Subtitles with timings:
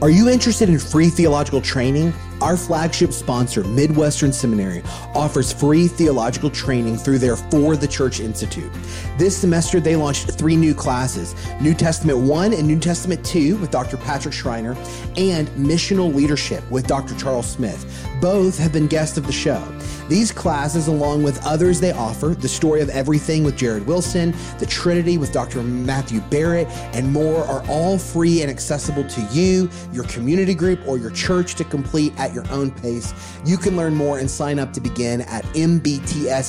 [0.00, 2.14] Are you interested in free theological training?
[2.40, 4.80] Our flagship sponsor, Midwestern Seminary,
[5.12, 8.70] offers free theological training through their For the Church Institute.
[9.16, 13.72] This semester, they launched three new classes New Testament 1 and New Testament 2 with
[13.72, 13.96] Dr.
[13.96, 14.76] Patrick Schreiner,
[15.16, 17.16] and Missional Leadership with Dr.
[17.16, 17.84] Charles Smith.
[18.20, 19.60] Both have been guests of the show.
[20.08, 24.66] These classes, along with others they offer, The Story of Everything with Jared Wilson, The
[24.66, 25.62] Trinity with Dr.
[25.62, 30.96] Matthew Barrett, and more, are all free and accessible to you, your community group, or
[30.96, 33.12] your church to complete at your own pace.
[33.44, 36.46] You can learn more and sign up to begin at mbts.edu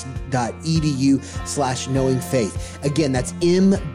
[1.47, 2.79] slash knowing faith.
[2.83, 3.89] Again, that's mbts.edu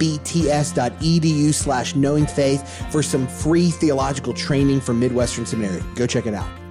[1.55, 5.83] slash knowing faith for some free theological training from Midwestern Seminary.
[5.95, 6.64] Go check it out.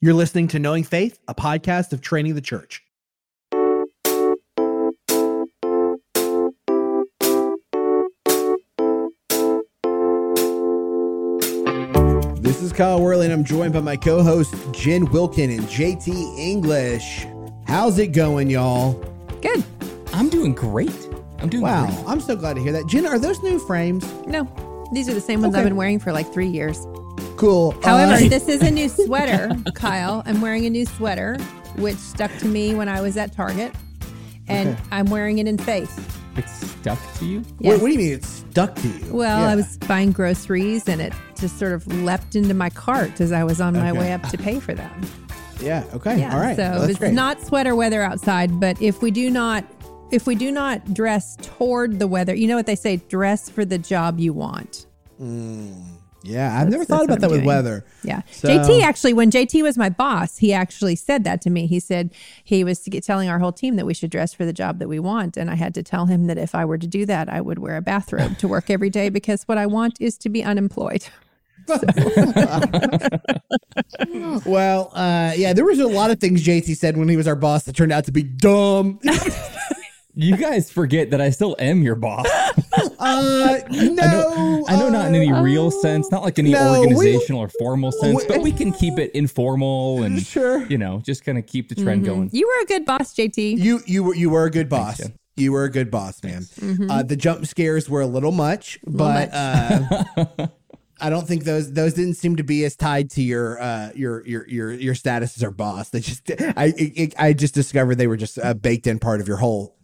[0.00, 2.84] You're listening to Knowing Faith, a podcast of Training the Church.
[12.40, 16.38] This is Kyle Worley, and I'm joined by my co host, Jen Wilkin and JT
[16.38, 17.26] English.
[17.66, 18.92] How's it going, y'all?
[19.42, 19.62] Good.
[20.14, 21.08] I'm doing great.
[21.38, 22.08] I'm doing Wow, great.
[22.08, 22.86] I'm so glad to hear that.
[22.86, 24.10] Jen, are those new frames?
[24.26, 24.44] No,
[24.92, 25.60] these are the same ones Okay.
[25.60, 26.86] I've been wearing for like three years.
[27.38, 27.72] Cool.
[27.82, 30.22] However, Uh, this is a new sweater, Kyle.
[30.26, 31.36] I'm wearing a new sweater,
[31.76, 33.72] which stuck to me when I was at Target,
[34.48, 34.78] and Okay.
[34.90, 35.96] I'm wearing it in faith.
[36.36, 37.40] It stuck to you.
[37.40, 37.80] what, Yes.
[37.80, 39.12] what do you mean it stuck to you?
[39.14, 39.48] Well, Yeah.
[39.50, 43.44] I was buying groceries, and it just sort of leapt into my cart as I
[43.44, 43.98] was on my Okay.
[43.98, 44.90] way up to pay for them.
[45.60, 46.18] Yeah, okay.
[46.20, 46.34] Yeah.
[46.34, 46.56] All right.
[46.56, 47.14] So Well, that's it's great.
[47.14, 49.64] not sweater weather outside, but if we do not.
[50.10, 53.64] If we do not dress toward the weather, you know what they say, dress for
[53.66, 54.86] the job you want.
[56.22, 57.84] Yeah, I've never thought about that I'm with weather.
[58.02, 58.22] Yeah.
[58.30, 61.66] So- JT actually, when JT was my boss, he actually said that to me.
[61.66, 62.10] He said
[62.42, 64.98] he was telling our whole team that we should dress for the job that we
[64.98, 65.36] want.
[65.36, 67.58] And I had to tell him that if I were to do that, I would
[67.58, 71.06] wear a bathrobe to work every day because what I want is to be unemployed.
[74.46, 77.36] Well, uh, yeah, there was a lot of things JT said when he was our
[77.36, 78.98] boss that turned out to be dumb.
[80.20, 82.26] You guys forget that I still am your boss.
[83.00, 87.40] Uh, no, I know not in any real sense, not like any no, we- organizational
[87.42, 90.64] or formal sense, we- but we can keep it informal and Sure.
[90.66, 92.28] you know, just kind of keep the trend going.
[92.32, 93.56] You were a good boss, JT.
[93.58, 94.98] You you were you were a good boss.
[94.98, 95.14] Jen.
[95.36, 96.44] you were a good boss, man.
[96.90, 98.96] Uh, the jump scares were a little much, Mm-hmm.
[98.98, 99.28] Little
[100.16, 100.46] but Uh,
[101.00, 104.26] I don't think those those didn't seem to be as tied to your uh, your
[104.26, 105.90] your your your status as our boss.
[105.90, 109.28] They just I it, I just discovered they were just a baked in part of
[109.28, 109.76] your whole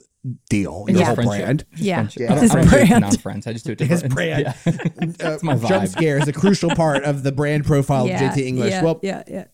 [0.49, 1.05] deal, your Yeah.
[1.07, 1.45] whole Friendship.
[1.45, 1.65] brand.
[1.77, 1.95] Yeah.
[1.97, 2.21] Friendship.
[2.21, 2.27] Yeah.
[2.27, 3.03] I don't, His I don't do it to brand.
[3.03, 3.47] non-friends.
[3.47, 4.15] I just do it to His friends.
[4.15, 4.55] brand.
[4.67, 4.73] Yeah.
[5.19, 5.69] That's my vibe.
[5.69, 8.71] Jump scare is a crucial part of the brand profile yeah, of JT English.
[8.71, 9.45] Yeah, well, yeah, yeah.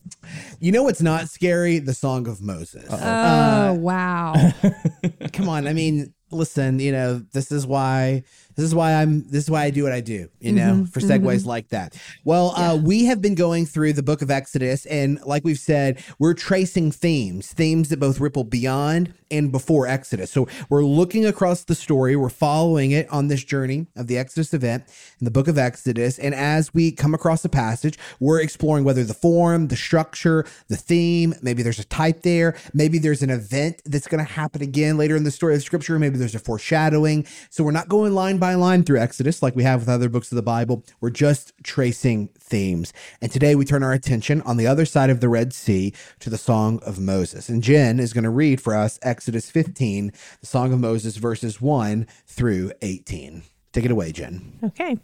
[0.61, 1.79] you know what's not scary?
[1.79, 2.87] The Song of Moses.
[2.91, 4.53] Oh, uh, wow.
[5.33, 8.23] come on i mean listen you know this is why
[8.61, 10.85] this is why i'm this is why i do what i do you know Mm-hmm,
[10.85, 11.97] for segues like that.
[12.25, 16.03] Well uh we have been going through the book of exodus and like we've said
[16.19, 20.31] we're tracing themes themes that both ripple beyond and before exodus.
[20.31, 24.53] So we're looking across the story we're following it on this journey of the exodus
[24.53, 24.85] event
[25.21, 29.05] in the book of exodus and as we come across a passage we're exploring whether
[29.05, 33.81] the form the structure the theme maybe there's a type there maybe there's an event
[33.87, 37.27] that's going to happen again later in the story of scripture maybe there's a foreshadowing.
[37.51, 40.31] So we're not going line by line through exodus like we have with other books
[40.33, 44.67] of the bible we're just tracing themes and today we turn our attention on the
[44.67, 48.25] other side of the red sea to the song of moses and jen is going
[48.25, 53.85] to read for us exodus 15 the song of moses verses 1 through 18 take
[53.85, 54.97] it away jen Okay.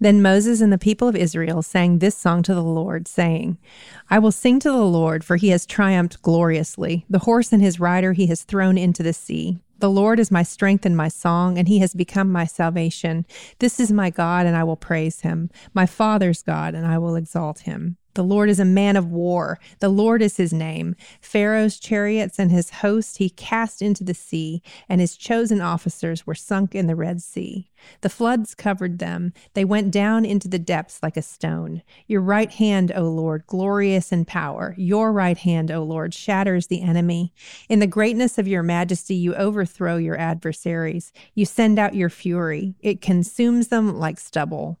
[0.00, 3.58] Then Moses and the people of Israel sang this song to the Lord, saying,
[4.08, 7.04] I will sing to the Lord, for he has triumphed gloriously.
[7.10, 9.58] The horse and his rider he has thrown into the sea.
[9.78, 13.26] The Lord is my strength and my song, and he has become my salvation.
[13.58, 17.14] This is my God, and I will praise him, my father's God, and I will
[17.14, 17.97] exalt him.
[18.14, 19.58] The Lord is a man of war.
[19.78, 20.96] The Lord is his name.
[21.20, 26.34] Pharaoh's chariots and his host he cast into the sea, and his chosen officers were
[26.34, 27.70] sunk in the Red Sea.
[28.00, 29.32] The floods covered them.
[29.54, 31.82] They went down into the depths like a stone.
[32.06, 34.74] Your right hand, O Lord, glorious in power.
[34.76, 37.32] Your right hand, O Lord, shatters the enemy.
[37.68, 41.12] In the greatness of your majesty, you overthrow your adversaries.
[41.34, 42.74] You send out your fury.
[42.80, 44.80] It consumes them like stubble.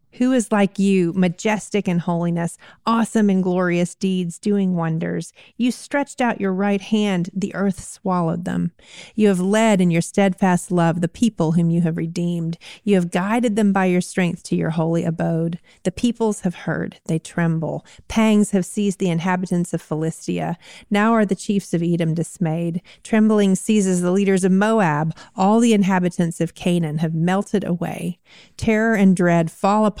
[0.15, 5.31] Who is like you, majestic in holiness, awesome in glorious deeds, doing wonders?
[5.55, 8.73] You stretched out your right hand, the earth swallowed them.
[9.15, 12.57] You have led in your steadfast love the people whom you have redeemed.
[12.83, 15.59] You have guided them by your strength to your holy abode.
[15.83, 17.85] The peoples have heard, they tremble.
[18.09, 20.57] Pangs have seized the inhabitants of Philistia.
[20.89, 22.81] Now are the chiefs of Edom dismayed.
[23.01, 25.15] Trembling seizes the leaders of Moab.
[25.37, 28.19] All the inhabitants of Canaan have melted away.
[28.57, 30.00] Terror and dread fall upon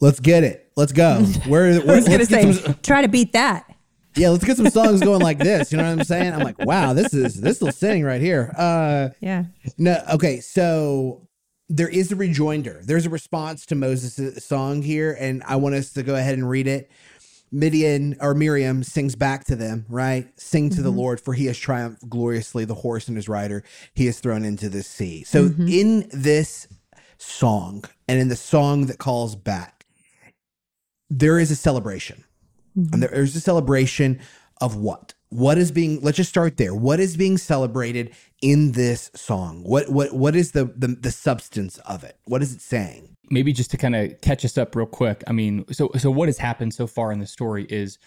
[0.00, 0.70] let's get it.
[0.76, 1.22] Let's go.
[1.46, 3.64] Where, where I was going to let's get say, some- try to beat that.
[4.16, 5.72] yeah, let's get some songs going like this.
[5.72, 6.32] You know what I'm saying?
[6.32, 8.52] I'm like, wow, this is this is sitting right here.
[8.56, 9.44] Uh Yeah.
[9.78, 11.28] no, okay, so
[11.68, 12.80] there is a rejoinder.
[12.84, 16.48] There's a response to Moses' song here, and I want us to go ahead and
[16.48, 16.90] read it.
[17.52, 20.28] Midian or Miriam sings back to them, right?
[20.38, 22.64] Sing to the Lord, for he has triumphed gloriously.
[22.64, 23.62] The horse and his rider
[23.94, 25.22] he has thrown into the sea.
[25.24, 26.66] So, in this
[27.18, 29.75] song and in the song that calls back,
[31.10, 32.24] there is a celebration.
[32.76, 32.94] Mm-hmm.
[32.94, 34.20] And there is a celebration
[34.60, 35.14] of what?
[35.30, 36.74] What is being let's just start there.
[36.74, 39.62] What is being celebrated in this song?
[39.64, 42.18] What what what is the the, the substance of it?
[42.24, 43.16] What is it saying?
[43.30, 45.24] maybe just to kind of catch us up real quick.
[45.26, 47.98] I mean, so so what has happened so far in the story is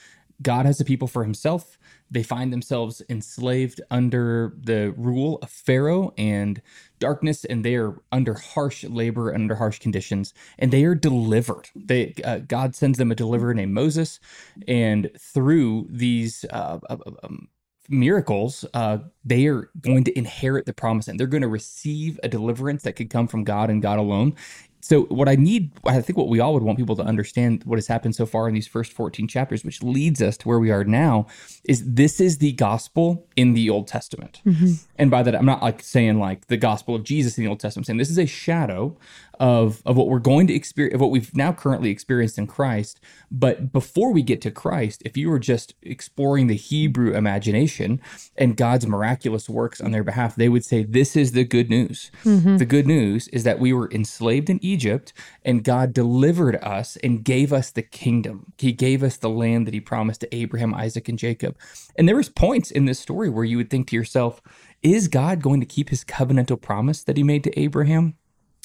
[0.41, 1.77] God has a people for himself.
[2.11, 6.61] They find themselves enslaved under the rule of Pharaoh and
[6.99, 11.69] darkness, and they are under harsh labor and under harsh conditions, and they are delivered.
[11.75, 14.19] They uh, God sends them a deliverer named Moses,
[14.67, 17.49] and through these uh, uh, um,
[17.89, 22.29] miracles, uh, they are going to inherit the promise and they're going to receive a
[22.29, 24.35] deliverance that could come from God and God alone.
[24.81, 27.77] So, what I need, I think what we all would want people to understand what
[27.77, 30.71] has happened so far in these first 14 chapters, which leads us to where we
[30.71, 31.27] are now,
[31.65, 34.41] is this is the gospel in the Old Testament.
[34.45, 34.73] Mm-hmm.
[34.97, 37.59] And by that, I'm not like saying like the gospel of Jesus in the Old
[37.59, 38.97] Testament, I'm saying this is a shadow
[39.39, 42.99] of, of what we're going to experience, of what we've now currently experienced in Christ.
[43.31, 48.01] But before we get to Christ, if you were just exploring the Hebrew imagination
[48.35, 52.11] and God's miraculous works on their behalf, they would say, This is the good news.
[52.23, 52.57] Mm-hmm.
[52.57, 55.13] The good news is that we were enslaved in Egypt
[55.45, 58.51] and God delivered us and gave us the kingdom.
[58.57, 61.57] He gave us the land that He promised to Abraham, Isaac, and Jacob.
[61.97, 64.41] And there was points in this story where you would think to yourself,
[64.81, 68.15] is God going to keep his covenantal promise that he made to Abraham?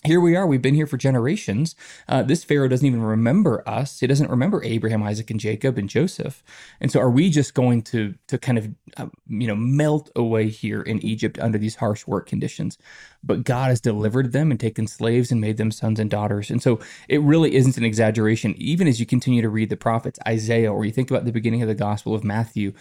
[0.05, 0.47] Here we are.
[0.47, 1.75] We've been here for generations.
[2.09, 4.01] Uh, this Pharaoh doesn't even remember us.
[4.01, 6.43] He doesn't remember Abraham, Isaac, and Jacob, and Joseph.
[6.81, 8.69] And so, are we just going to to kind of
[8.99, 12.77] uh, you know melt away here in Egypt under these harsh work conditions?
[13.23, 16.51] But God has delivered them and taken slaves and made them sons and daughters.
[16.51, 18.55] And so, it really isn't an exaggeration.
[18.59, 21.63] Even as you continue to read the prophets, Isaiah, or you think about the beginning
[21.63, 22.75] of the Gospel of Matthew,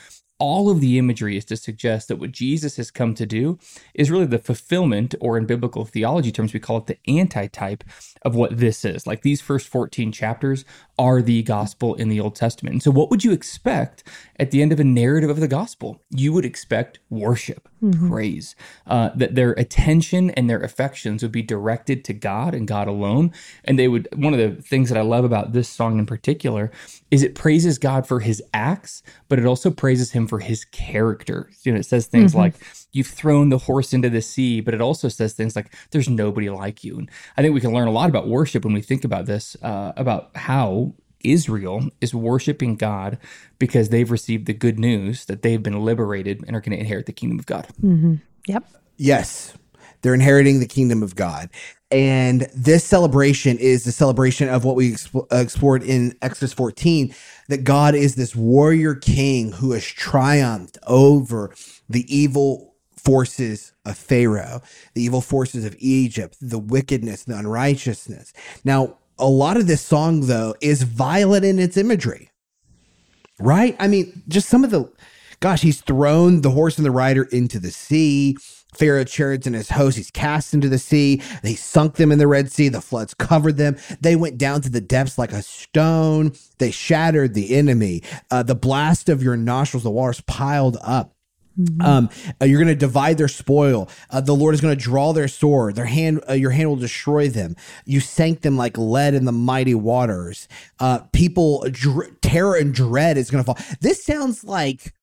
[0.44, 3.58] all of the imagery is to suggest that what Jesus has come to do
[3.94, 7.82] is really the fulfillment, or in biblical theology terms, we call it the antitype
[8.24, 9.08] of what this is.
[9.08, 10.66] Like these first 14 chapters
[11.00, 12.74] are the gospel in the Old Testament.
[12.74, 14.04] And so, what would you expect
[14.40, 16.02] at the end of a narrative of the gospel?
[16.12, 17.68] You would expect worship,
[18.08, 22.88] praise, uh, that their attention and their affections would be directed to God and God
[22.88, 23.32] alone.
[23.66, 26.72] And they would, one of the things that I love about this song in particular
[27.10, 31.50] is it praises God for his acts, but it also praises him for his character.
[31.64, 32.56] You know, it says things like,
[32.92, 36.52] You've thrown the horse into the sea, but it also says things like, There's nobody
[36.52, 37.00] like you.
[37.00, 39.58] And I think we can learn a lot about worship when we think about this,
[39.64, 40.93] uh, about how
[41.24, 43.18] Israel is worshiping God
[43.60, 47.06] because they've received the good news that they've been liberated and are going to inherit
[47.06, 47.68] the kingdom of God.
[48.48, 48.66] Yep.
[48.98, 49.54] Yes,
[50.02, 51.50] they're inheriting the kingdom of God.
[51.92, 57.14] And this celebration is the celebration of what we expo- uh, explored in Exodus 14
[57.50, 61.54] that God is this warrior king who has triumphed over
[61.88, 64.62] the evil forces of Pharaoh,
[64.94, 68.34] the evil forces of Egypt, the wickedness, the unrighteousness.
[68.64, 72.30] Now, a lot of this song, though, is violent in its imagery
[73.40, 73.76] right?
[73.80, 74.92] I mean, just some of the,
[75.40, 78.38] gosh, he's thrown the horse and the rider into the sea.
[78.76, 81.22] Pharaoh chariots and his host, he's cast into the sea.
[81.44, 82.70] They sunk them in the Red Sea.
[82.70, 83.78] The floods covered them.
[84.02, 86.34] They went down to the depths like a stone.
[86.58, 88.02] They shattered the enemy.
[88.32, 91.13] Uh, the blast of your nostrils, the waters piled up.
[91.60, 91.82] Mm-hmm.
[91.82, 92.10] Um,
[92.42, 93.90] uh, you're going to divide their spoil.
[94.10, 95.76] Uh, the Lord is going to draw their sword.
[95.76, 97.56] Their hand, uh, your hand will destroy them.
[97.86, 100.48] You sank them like lead in the mighty waters.
[100.80, 103.78] Uh, people, dr- terror and dread is going to fall.
[103.82, 104.94] This sounds like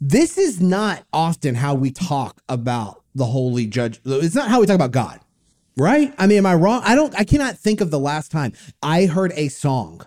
[0.00, 4.00] this is not often how we talk about the holy judge.
[4.04, 5.20] It's not how we talk about God,
[5.76, 6.14] right?
[6.18, 6.82] I mean, am I wrong?
[6.84, 7.14] I don't.
[7.18, 10.06] I cannot think of the last time I heard a song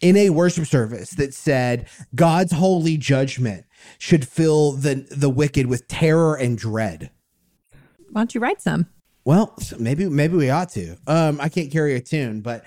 [0.00, 3.64] in a worship service that said God's holy judgment
[3.98, 7.10] should fill the the wicked with terror and dread.
[8.10, 8.86] Why don't you write some?
[9.24, 10.96] Well, maybe maybe we ought to.
[11.06, 12.64] Um, I can't carry a tune, but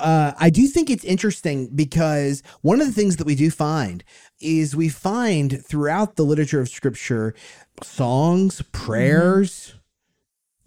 [0.00, 4.02] uh, I do think it's interesting because one of the things that we do find
[4.40, 7.34] is we find throughout the literature of Scripture
[7.82, 9.68] songs, prayers.
[9.68, 9.78] Mm-hmm.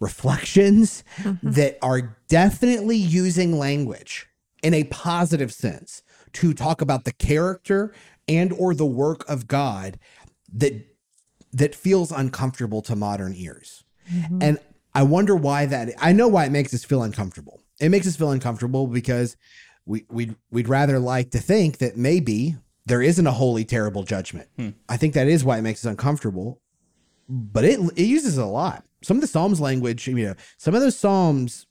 [0.00, 1.50] Reflections mm-hmm.
[1.50, 4.28] that are definitely using language
[4.62, 6.04] in a positive sense
[6.34, 7.92] to talk about the character
[8.28, 9.98] and or the work of God
[10.52, 10.86] that
[11.52, 13.84] that feels uncomfortable to modern ears.
[14.12, 14.38] Mm-hmm.
[14.42, 14.58] And
[14.94, 17.60] I wonder why that I know why it makes us feel uncomfortable.
[17.80, 19.36] It makes us feel uncomfortable because
[19.86, 22.56] we we'd we'd rather like to think that maybe
[22.86, 24.48] there isn't a holy terrible judgment.
[24.56, 24.70] Hmm.
[24.88, 26.60] I think that is why it makes us uncomfortable.
[27.28, 28.84] But it it uses a lot.
[29.02, 31.66] Some of the Psalms language, you know, some of those Psalms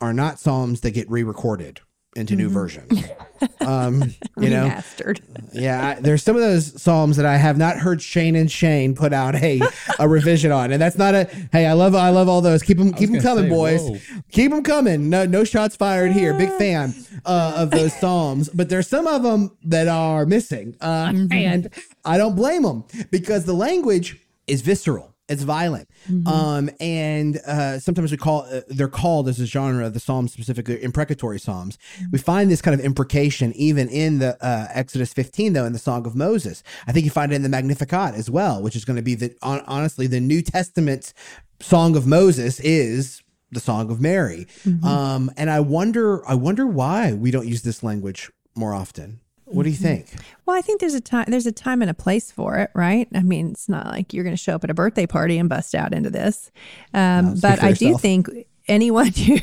[0.00, 1.80] are not Psalms that get re-recorded
[2.16, 2.54] into new mm-hmm.
[2.54, 3.04] versions.
[3.60, 4.02] Um,
[4.38, 5.20] you know, Remastered.
[5.52, 9.12] yeah, there's some of those psalms that I have not heard Shane and Shane put
[9.12, 9.60] out a
[9.98, 11.66] a revision on, and that's not a hey.
[11.66, 12.62] I love I love all those.
[12.62, 13.82] Keep them keep them coming, say, boys.
[13.82, 13.96] Whoa.
[14.30, 15.08] Keep them coming.
[15.10, 16.34] No no shots fired here.
[16.34, 21.12] Big fan uh, of those psalms, but there's some of them that are missing, uh,
[21.30, 21.70] and
[22.04, 25.88] I don't blame them because the language is visceral it's violent.
[26.10, 26.26] Mm-hmm.
[26.26, 30.32] Um, and uh, sometimes we call uh, they're called as a genre of the psalms
[30.32, 31.76] specifically imprecatory psalms.
[31.76, 32.06] Mm-hmm.
[32.12, 35.78] We find this kind of imprecation even in the uh, Exodus 15 though in the
[35.78, 36.62] Song of Moses.
[36.86, 39.14] I think you find it in the Magnificat as well, which is going to be
[39.14, 41.12] the on, honestly the New Testament
[41.60, 44.46] Song of Moses is the Song of Mary.
[44.64, 44.84] Mm-hmm.
[44.84, 49.20] Um, and I wonder I wonder why we don't use this language more often.
[49.50, 49.84] What do you mm-hmm.
[49.84, 50.14] think?
[50.46, 53.08] Well, I think there's a time there's a time and a place for it, right?
[53.14, 55.48] I mean, it's not like you're going to show up at a birthday party and
[55.48, 56.50] bust out into this.
[56.94, 58.28] Um, no, but I do think
[58.66, 59.38] anyone who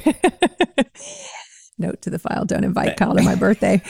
[1.78, 3.82] note to the file: don't invite Kyle to my birthday.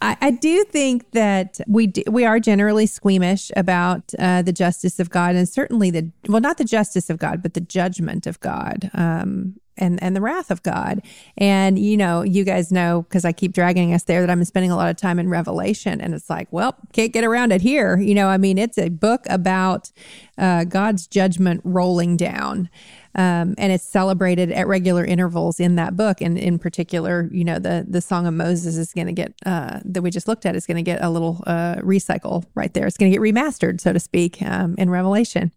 [0.00, 5.00] I, I, do think that we do, we are generally squeamish about uh, the justice
[5.00, 8.38] of God, and certainly the well, not the justice of God, but the judgment of
[8.40, 8.90] God.
[8.92, 11.02] Um, and and the wrath of God.
[11.36, 14.70] And you know, you guys know because I keep dragging us there that I'm spending
[14.70, 17.98] a lot of time in Revelation, and it's like, well, can't get around it here.
[17.98, 19.90] You know, I mean, it's a book about
[20.38, 22.68] uh, God's judgment rolling down.
[23.16, 26.20] Um, and it's celebrated at regular intervals in that book.
[26.20, 29.80] And in particular, you know, the the Song of Moses is going to get uh,
[29.86, 32.86] that we just looked at is going to get a little uh, recycle right there.
[32.86, 35.50] It's going to get remastered, so to speak, um, in Revelation.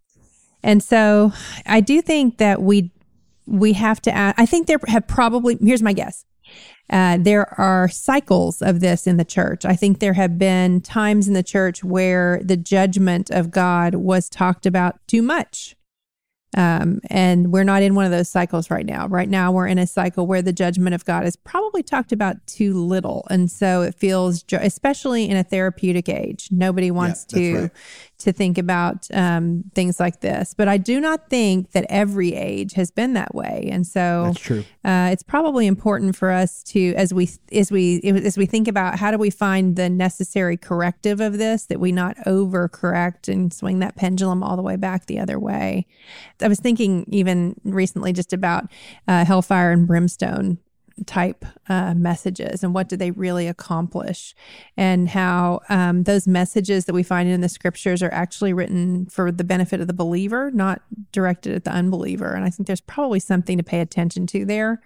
[0.64, 1.32] And so,
[1.66, 2.92] I do think that we
[3.50, 6.26] we have to add, I think there have probably, here's my guess.
[6.90, 9.64] Uh, there are cycles of this in the church.
[9.66, 14.30] I think there have been times in the church where the judgment of God was
[14.30, 15.76] talked about too much.
[16.58, 19.08] Um, and we're not in one of those cycles right now.
[19.08, 22.38] Right now, we're in a cycle where the judgment of God is probably talked about
[22.48, 23.28] too little.
[23.30, 27.72] And so it feels, especially in a therapeutic age, nobody wants yeah, to right
[28.20, 30.54] to think about um, things like this.
[30.54, 34.40] But I do not think that every age has been that way, and so that's
[34.40, 34.64] true.
[34.84, 39.00] Uh, it's probably important for us to, as we as we as we think about
[39.00, 43.80] how do we find the necessary corrective of this, that we not overcorrect and swing
[43.80, 45.86] that pendulum all the way back the other way.
[46.42, 48.66] I was thinking even recently just about
[49.08, 50.60] uh, hellfire and brimstone
[51.06, 54.36] type uh, messages and what do they really accomplish?
[54.78, 59.32] And how um, those messages that we find in the scriptures are actually written for
[59.32, 62.34] the benefit of the believer not directed at the unbeliever.
[62.34, 64.82] And i think there's probably something to pay attention to there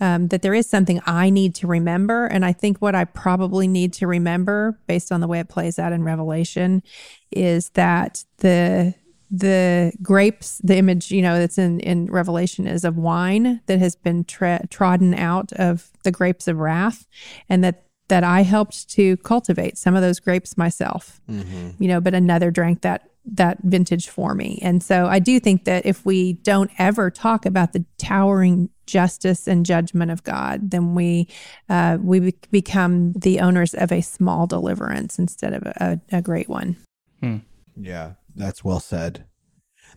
[0.00, 2.26] um, that there is something i need to remember.
[2.26, 5.78] And i think what i probably need to remember based on the way it plays
[5.78, 6.82] out in revelation
[7.30, 8.94] is that the
[9.30, 13.94] the grapes, the image, you know, that's in, in Revelation is of wine that has
[13.94, 17.06] been tra- trodden out of the grapes of wrath,
[17.48, 21.20] and that that I helped to cultivate some of those grapes myself.
[21.30, 21.82] Mm-hmm.
[21.82, 24.58] You know, but another drank that that vintage for me.
[24.62, 29.46] And so I do think that if we don't ever talk about the towering justice
[29.46, 31.28] and judgment of God, then we
[31.68, 36.48] uh, we be- become the owners of a small deliverance instead of a, a great
[36.48, 36.76] one.
[37.20, 37.38] Hmm.
[37.76, 39.24] Yeah, that's well said.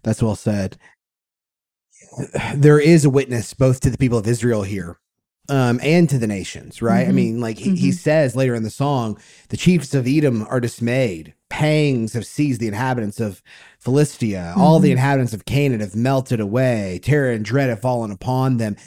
[0.03, 0.77] That's well said.
[2.55, 5.00] There is a witness both to the people of Israel here
[5.50, 7.01] um, and to the nations, right?
[7.01, 7.15] I mm-hmm.
[7.15, 7.91] mean, like he, he mm-hmm.
[7.91, 9.19] says later in the song,
[9.50, 11.33] the chiefs of Edom are dismayed.
[11.50, 13.41] Pangs have seized the inhabitants of
[13.77, 14.53] Philistia.
[14.57, 14.93] All the mm-hmm.
[14.93, 17.00] inhabitants of Canaan have melted away.
[17.03, 18.77] Terror and dread have fallen upon them.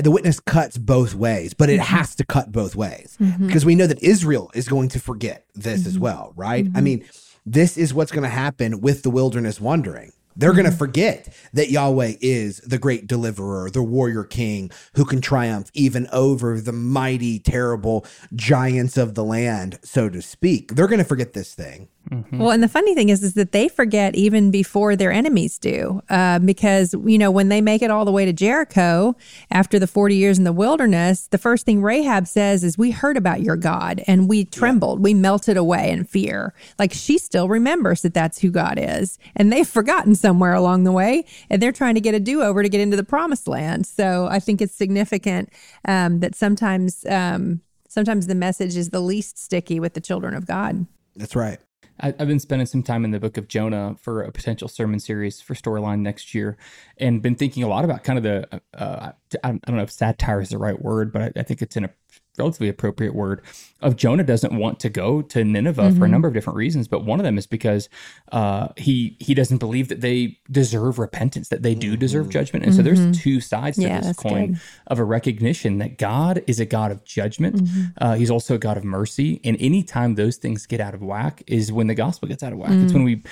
[0.00, 3.88] The witness cuts both ways, but it has to cut both ways because we know
[3.88, 6.66] that Israel is going to forget this as well, right?
[6.76, 7.04] I mean,
[7.46, 10.12] this is what's going to happen with the wilderness wandering.
[10.36, 10.78] They're going to mm-hmm.
[10.78, 16.60] forget that Yahweh is the great deliverer, the warrior king who can triumph even over
[16.60, 20.74] the mighty, terrible giants of the land, so to speak.
[20.74, 21.88] They're going to forget this thing.
[22.38, 26.02] Well, and the funny thing is, is that they forget even before their enemies do,
[26.08, 29.16] uh, because you know when they make it all the way to Jericho
[29.50, 33.16] after the forty years in the wilderness, the first thing Rahab says is, "We heard
[33.16, 38.02] about your God, and we trembled, we melted away in fear." Like she still remembers
[38.02, 41.94] that that's who God is, and they've forgotten somewhere along the way, and they're trying
[41.94, 43.86] to get a do over to get into the Promised Land.
[43.86, 45.50] So I think it's significant
[45.84, 50.46] um, that sometimes, um, sometimes the message is the least sticky with the children of
[50.46, 50.86] God.
[51.16, 51.60] That's right.
[52.00, 55.00] I, I've been spending some time in the book of Jonah for a potential sermon
[55.00, 56.56] series for Storyline next year,
[56.96, 59.12] and been thinking a lot about kind of the uh,
[59.44, 61.84] I don't know if satire is the right word, but I, I think it's in
[61.84, 61.90] a
[62.38, 63.42] relatively appropriate word
[63.82, 66.10] of Jonah doesn't want to go to Nineveh for a mm-hmm.
[66.10, 67.88] number of different reasons, but one of them is because
[68.32, 72.32] uh, he he doesn't believe that they deserve repentance, that they do deserve mm-hmm.
[72.32, 73.12] judgment, and so there's mm-hmm.
[73.12, 74.60] two sides to Yeah, this coin good.
[74.88, 77.68] of a recognition that God is a God of judgment.
[77.98, 79.40] Uh, he's also a God of mercy.
[79.44, 82.58] And anytime those things get out of whack is when the gospel gets out of
[82.58, 82.70] whack.
[82.72, 82.94] It's mm.
[82.94, 83.22] when we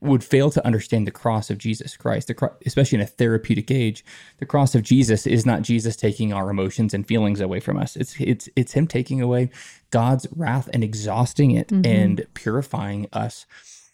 [0.00, 3.70] would fail to understand the cross of Jesus Christ, the cro- especially in a therapeutic
[3.70, 4.04] age.
[4.38, 7.96] The cross of Jesus is not Jesus taking our emotions and feelings away from us.
[7.96, 9.50] It's it's it's him taking away
[9.90, 11.86] God's wrath and exhausting it mm-hmm.
[11.86, 13.46] and purifying us.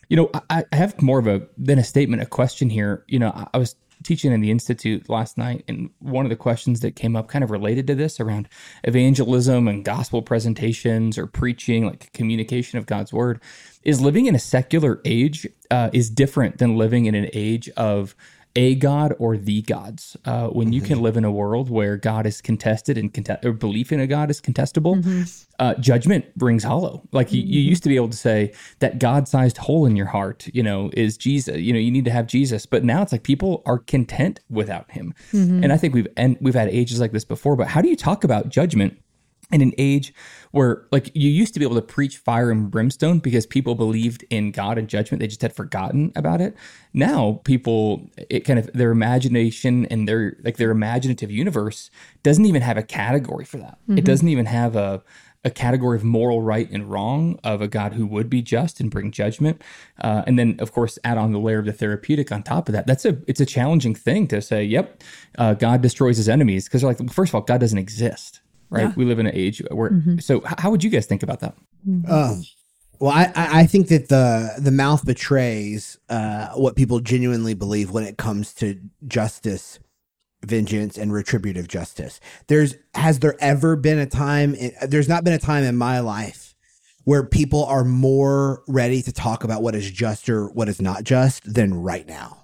[0.09, 3.05] You know, I, I have more of a than a statement, a question here.
[3.09, 6.37] You know, I, I was teaching in the institute last night, and one of the
[6.37, 8.49] questions that came up, kind of related to this, around
[8.85, 13.41] evangelism and gospel presentations or preaching, like communication of God's word,
[13.83, 18.15] is living in a secular age uh, is different than living in an age of
[18.57, 20.17] a god or the gods.
[20.25, 23.53] Uh, when you can live in a world where God is contested and contest- or
[23.53, 25.05] belief in a God is contestable,
[25.59, 27.03] uh, judgment rings hollow.
[27.13, 30.49] Like you, you used to be able to say that God-sized hole in your heart,
[30.53, 31.59] you know, is Jesus.
[31.59, 32.65] You know, you need to have Jesus.
[32.67, 35.15] But now it's like people are content without Him.
[35.65, 37.57] And I think we've and we've had ages like this before.
[37.57, 38.99] But how do you talk about judgment?
[39.55, 40.13] In an age
[40.51, 44.25] where like you used to be able to preach fire and brimstone because people believed
[44.31, 45.21] in God and judgment.
[45.21, 46.57] They just had forgotten about it.
[46.93, 51.91] Now people it kind of their imagination and their like their imaginative universe
[52.23, 53.79] doesn't even have a category for that.
[53.99, 55.03] It doesn't even have a
[55.45, 58.91] a category of moral right and wrong of a God who would be just and
[58.91, 59.61] bring judgment,
[60.01, 62.73] uh, and then of course add on the layer of the therapeutic on top of
[62.73, 62.87] that.
[62.87, 64.65] That's a it's a challenging thing to say.
[64.65, 65.03] Yep,
[65.39, 68.41] uh, God destroys His enemies because they're like well, first of all, God doesn't exist,
[68.71, 68.95] right?
[68.97, 69.91] We live in an age where.
[70.21, 71.55] So how would you guys think about that?
[72.09, 72.43] Um,
[73.01, 77.91] well, I, I I think that the the mouth betrays uh, what people genuinely believe
[77.91, 79.79] when it comes to justice,
[80.45, 82.21] vengeance, and retributive justice.
[82.47, 84.55] There's has there ever been a time?
[84.55, 86.55] In, there's not been a time in my life
[87.05, 91.05] where people are more ready to talk about what is just or what is not
[91.05, 92.39] just than right now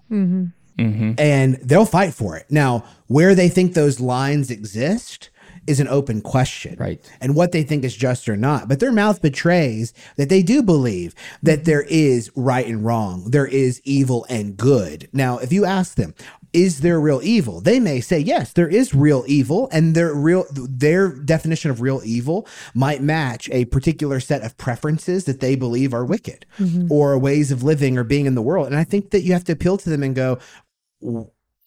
[0.78, 1.12] Mm-hmm.
[1.18, 2.46] and they'll fight for it.
[2.50, 5.28] Now, where they think those lines exist
[5.70, 6.76] is an open question.
[6.78, 7.00] Right.
[7.20, 8.68] And what they think is just or not.
[8.68, 11.64] But their mouth betrays that they do believe that mm-hmm.
[11.64, 15.08] there is right and wrong, there is evil and good.
[15.12, 16.14] Now, if you ask them,
[16.52, 17.60] is there real evil?
[17.60, 22.00] They may say, yes, there is real evil, and their real their definition of real
[22.04, 26.90] evil might match a particular set of preferences that they believe are wicked mm-hmm.
[26.90, 28.66] or ways of living or being in the world.
[28.66, 30.40] And I think that you have to appeal to them and go,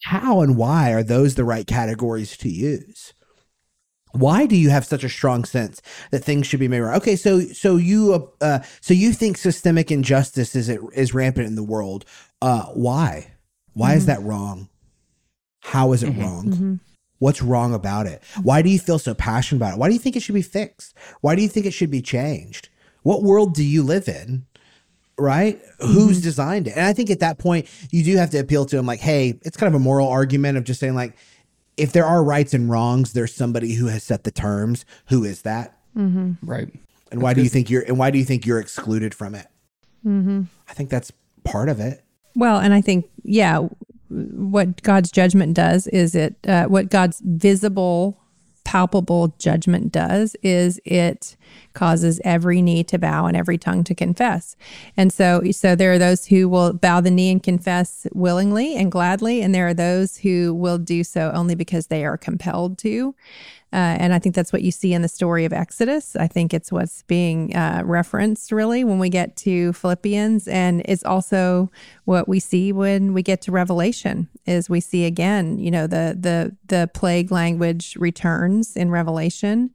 [0.04, 3.14] how and why are those the right categories to use?
[4.14, 6.96] Why do you have such a strong sense that things should be made right?
[6.96, 11.56] Okay, so so you uh, uh so you think systemic injustice is is rampant in
[11.56, 12.04] the world?
[12.40, 13.32] Uh, why?
[13.72, 14.22] Why is mm-hmm.
[14.22, 14.68] that wrong?
[15.60, 16.20] How is it mm-hmm.
[16.20, 16.46] wrong?
[16.46, 16.74] Mm-hmm.
[17.18, 18.22] What's wrong about it?
[18.42, 19.78] Why do you feel so passionate about it?
[19.78, 20.94] Why do you think it should be fixed?
[21.20, 22.68] Why do you think it should be changed?
[23.02, 24.46] What world do you live in?
[25.18, 25.60] right?
[25.78, 26.76] Who's designed it?
[26.76, 29.38] And I think at that point, you do have to appeal to them like, hey,
[29.42, 31.16] it's kind of a moral argument of just saying, like,
[31.76, 34.84] if there are rights and wrongs, there's somebody who has set the terms.
[35.06, 35.78] Who is that?
[36.42, 36.68] Right.
[37.10, 39.46] And why do you think you're and why do you think you're excluded from it?
[40.68, 41.12] I think that's
[41.44, 42.02] part of it.
[42.34, 43.68] Well, and I think, yeah,
[44.08, 48.18] what God's judgment does is it, uh, what God's visible,
[48.64, 51.36] palpable judgment does is it
[51.74, 54.56] causes every knee to bow and every tongue to confess.
[54.96, 58.90] And so, so there are those who will bow the knee and confess willingly and
[58.90, 63.14] gladly, and there are those who will do so only because they are compelled to.
[63.74, 66.14] Uh, and I think that's what you see in the story of Exodus.
[66.14, 70.46] I think it's what's being uh, referenced really when we get to Philippians.
[70.46, 71.72] And it's also
[72.04, 76.16] what we see when we get to Revelation is we see again, you know, the,
[76.18, 79.70] the, the plague language returns in Revelation.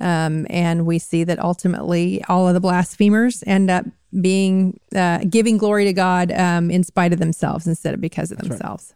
[0.00, 3.84] Um, and we see that ultimately all of the blasphemers end up
[4.20, 8.38] being uh, giving glory to God um, in spite of themselves instead of because of
[8.38, 8.88] That's themselves.
[8.90, 8.95] Right.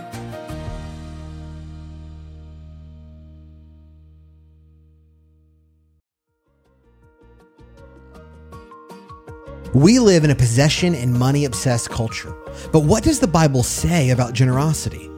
[9.73, 12.35] We live in a possession and money obsessed culture.
[12.73, 15.09] But what does the Bible say about generosity?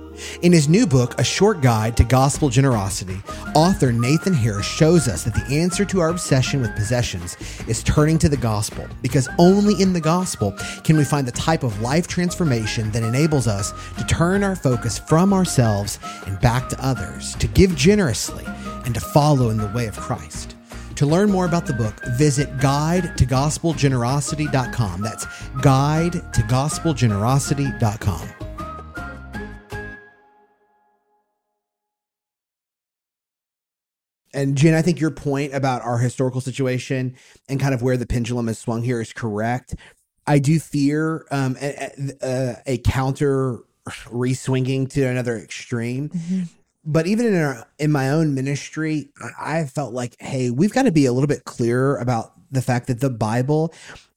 [0.43, 3.19] In his new book, A Short Guide to Gospel Generosity,
[3.55, 7.35] author Nathan Harris shows us that the answer to our obsession with possessions
[7.67, 11.63] is turning to the gospel, because only in the gospel can we find the type
[11.63, 16.85] of life transformation that enables us to turn our focus from ourselves and back to
[16.85, 18.45] others, to give generously,
[18.85, 20.55] and to follow in the way of Christ.
[20.95, 25.01] To learn more about the book, visit guide to gospelgenerosity.com.
[25.01, 25.25] That's
[25.61, 28.29] guide to gospelgenerosity.com.
[34.35, 37.15] And Jen, I think your point about our historical situation
[37.47, 39.75] and kind of where the pendulum has swung here is correct.
[40.25, 43.59] I do fear um, a, a, a counter
[44.05, 46.09] reswinging to another extreme.
[46.09, 46.43] Mm-hmm
[46.85, 50.91] but even in our, in my own ministry, I felt like, hey, we've got to
[50.91, 53.73] be a little bit clearer about the fact that the Bible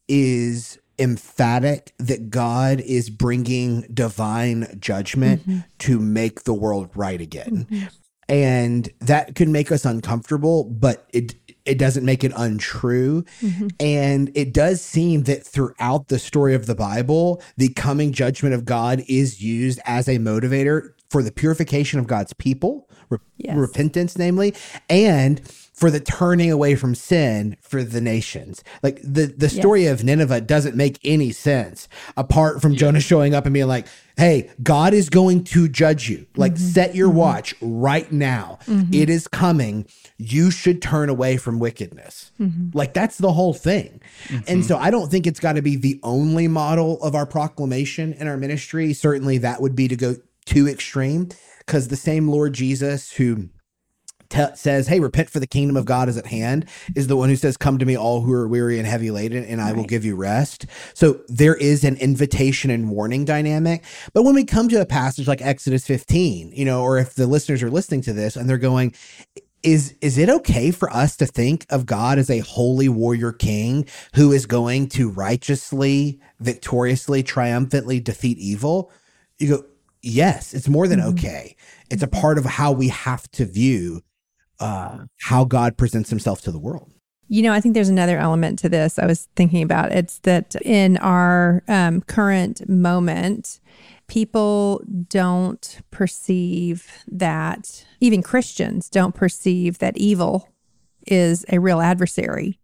[0.08, 5.60] is emphatic that God is bringing divine judgment mm-hmm.
[5.80, 7.66] to make the world right again.
[7.70, 7.86] Mm-hmm.
[8.28, 13.24] And that could make us uncomfortable, but it it doesn't make it untrue.
[13.40, 13.68] Mm-hmm.
[13.80, 18.64] And it does seem that throughout the story of the Bible, the coming judgment of
[18.64, 23.56] God is used as a motivator for the purification of God's people, re- yes.
[23.56, 24.54] repentance, namely,
[24.90, 25.40] and
[25.72, 28.62] for the turning away from sin for the nations.
[28.82, 29.98] Like the the story yes.
[29.98, 32.80] of Nineveh doesn't make any sense apart from yeah.
[32.80, 33.86] Jonah showing up and being like,
[34.18, 36.26] "Hey, God is going to judge you.
[36.36, 36.64] Like mm-hmm.
[36.64, 37.16] set your mm-hmm.
[37.16, 38.58] watch right now.
[38.66, 38.92] Mm-hmm.
[38.92, 39.86] It is coming.
[40.18, 42.76] You should turn away from wickedness." Mm-hmm.
[42.76, 44.02] Like that's the whole thing.
[44.28, 44.60] And mm-hmm.
[44.60, 48.28] so I don't think it's got to be the only model of our proclamation in
[48.28, 48.92] our ministry.
[48.92, 51.28] Certainly that would be to go too extreme
[51.58, 53.50] because the same Lord Jesus who
[54.28, 57.28] te- says, Hey, repent for the kingdom of God is at hand, is the one
[57.28, 59.76] who says, Come to me, all who are weary and heavy laden, and I right.
[59.76, 60.66] will give you rest.
[60.94, 63.84] So there is an invitation and warning dynamic.
[64.12, 67.26] But when we come to a passage like Exodus 15, you know, or if the
[67.26, 68.94] listeners are listening to this and they're going,
[69.62, 73.86] is is it okay for us to think of God as a holy warrior king
[74.14, 78.92] who is going to righteously, victoriously, triumphantly defeat evil?
[79.38, 79.64] You go,
[80.06, 81.10] yes, it's more than mm-hmm.
[81.10, 81.56] okay.
[81.90, 84.02] It's a part of how we have to view
[84.60, 86.92] uh, how God presents himself to the world.
[87.28, 89.92] You know, I think there's another element to this I was thinking about.
[89.92, 93.60] It's that in our um, current moment,
[94.06, 100.48] people don't perceive that, even Christians don't perceive that evil
[101.06, 102.60] is a real adversary.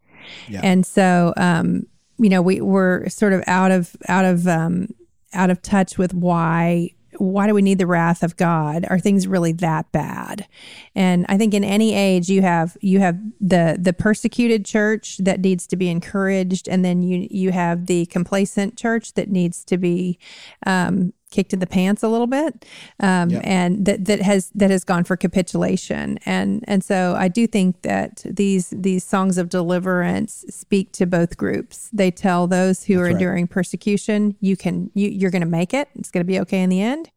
[0.48, 0.60] Yeah.
[0.62, 1.86] And so, um,
[2.18, 4.94] you know, we, we're sort of out of, out of, um,
[5.32, 6.90] out of touch with why
[7.22, 8.84] why do we need the wrath of God?
[8.90, 10.48] Are things really that bad?
[10.96, 15.40] And I think in any age you have you have the the persecuted church that
[15.40, 19.78] needs to be encouraged, and then you you have the complacent church that needs to
[19.78, 20.18] be
[20.66, 22.64] um, kicked in the pants a little bit,
[23.00, 23.42] um, Yep.
[23.44, 26.18] and that that has that has gone for capitulation.
[26.24, 31.36] And and so I do think that these these songs of deliverance speak to both
[31.36, 31.90] groups.
[31.92, 33.12] They tell those who are right.
[33.12, 35.88] enduring persecution, you can you you're going to make it.
[35.96, 37.10] It's going to be okay in the end.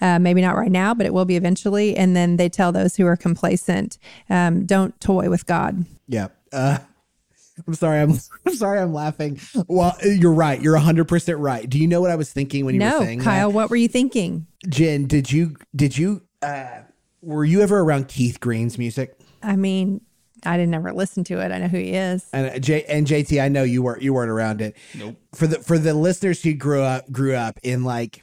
[0.00, 1.96] Uh, maybe not right now, but it will be eventually.
[1.96, 3.98] And then they tell those who are complacent,
[4.30, 5.84] um, don't toy with God.
[6.06, 6.28] Yeah.
[6.52, 6.78] Uh,
[7.66, 8.00] I'm sorry.
[8.00, 8.12] I'm,
[8.46, 8.78] I'm sorry.
[8.80, 9.40] I'm laughing.
[9.66, 10.60] Well, you're right.
[10.60, 11.68] You're 100 percent right.
[11.68, 13.76] Do you know what I was thinking when you were No, saying Kyle, what were
[13.76, 14.46] you thinking?
[14.68, 16.80] Jen, did you did you uh,
[17.22, 19.18] were you ever around Keith Green's music?
[19.42, 20.00] I mean,
[20.44, 21.50] I didn't ever listen to it.
[21.52, 22.24] I know who he is.
[22.32, 24.76] And uh, J and JT, I know you weren't you weren't around it.
[24.94, 25.16] Nope.
[25.34, 28.22] For the for the listeners who grew up grew up in like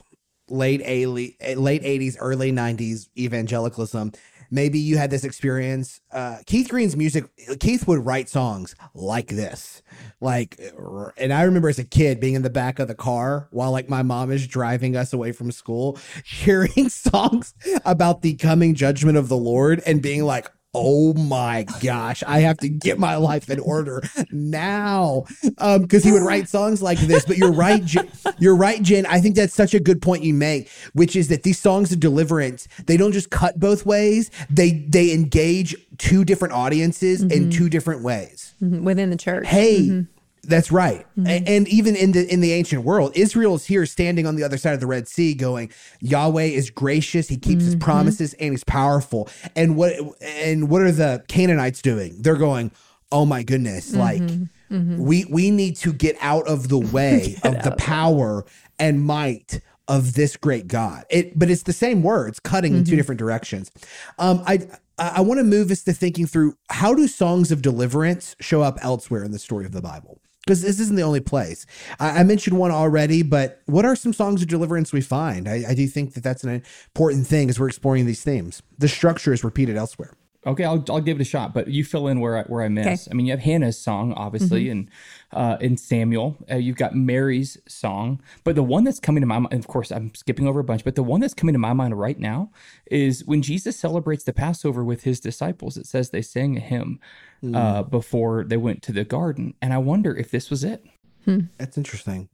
[0.49, 4.11] late a late 80s, early 90s evangelicalism,
[4.55, 6.01] maybe you had this experience.
[6.11, 7.25] Uh, Keith Green's music,
[7.59, 9.83] Keith would write songs like this,
[10.19, 10.59] like,
[11.17, 13.89] and I remember as a kid being in the back of the car while like
[13.89, 19.27] my mom is driving us away from school, hearing songs about the coming judgment of
[19.27, 20.49] the Lord and being like.
[20.77, 25.23] Oh my gosh, I have to get my life in order now.
[25.57, 27.25] Um, because he would write songs like this.
[27.25, 28.09] But you're right, Jen,
[28.39, 29.05] you're right, Jen.
[29.05, 31.99] I think that's such a good point you make, which is that these songs of
[31.99, 34.29] deliverance, they don't just cut both ways.
[34.49, 38.53] They they engage two different audiences in two different ways.
[38.61, 39.47] Mhm, Within the church.
[39.47, 40.05] Hey,
[40.47, 41.05] that's right.
[41.17, 41.43] A- mm-hmm.
[41.47, 44.57] And even in the in the ancient world, Israel is here standing on the other
[44.57, 47.83] side of the Red Sea going, Yahweh is gracious, he keeps his mm-hmm.
[47.83, 49.29] promises and he's powerful.
[49.55, 52.21] And what and what are the Canaanites doing?
[52.21, 52.71] They're going,
[53.11, 53.99] "Oh my goodness, mm-hmm.
[53.99, 58.45] like we we need to get out of the way of the power
[58.79, 61.05] and might of this great God.
[61.09, 63.71] It, but it's the same words cutting in two different directions.
[64.17, 68.35] Um, I I want to move us to thinking through how do songs of deliverance
[68.39, 70.21] show up elsewhere in the story of the Bible?
[70.45, 71.65] Because this isn't the only place.
[71.99, 75.47] I, I mentioned one already, but what are some songs of deliverance we find?
[75.47, 76.61] I, I do think that that's an
[76.93, 78.61] important thing as we're exploring these themes.
[78.77, 80.13] The structure is repeated elsewhere.
[80.45, 82.67] Okay, I'll, I'll give it a shot, but you fill in where I, where I
[82.67, 83.07] miss.
[83.09, 84.89] I mean, you have Hannah's song, obviously, and
[85.31, 88.21] uh, in Samuel, uh, you've got Mary's song.
[88.43, 90.83] But the one that's coming to my mind, of course, I'm skipping over a bunch,
[90.83, 92.51] but the one that's coming to my mind right now
[92.91, 95.77] is when Jesus celebrates the Passover with his disciples.
[95.77, 96.99] It says they sang a hymn
[97.53, 100.85] uh, before they went to the garden, and I wonder if this was it.
[101.57, 102.29] That's interesting.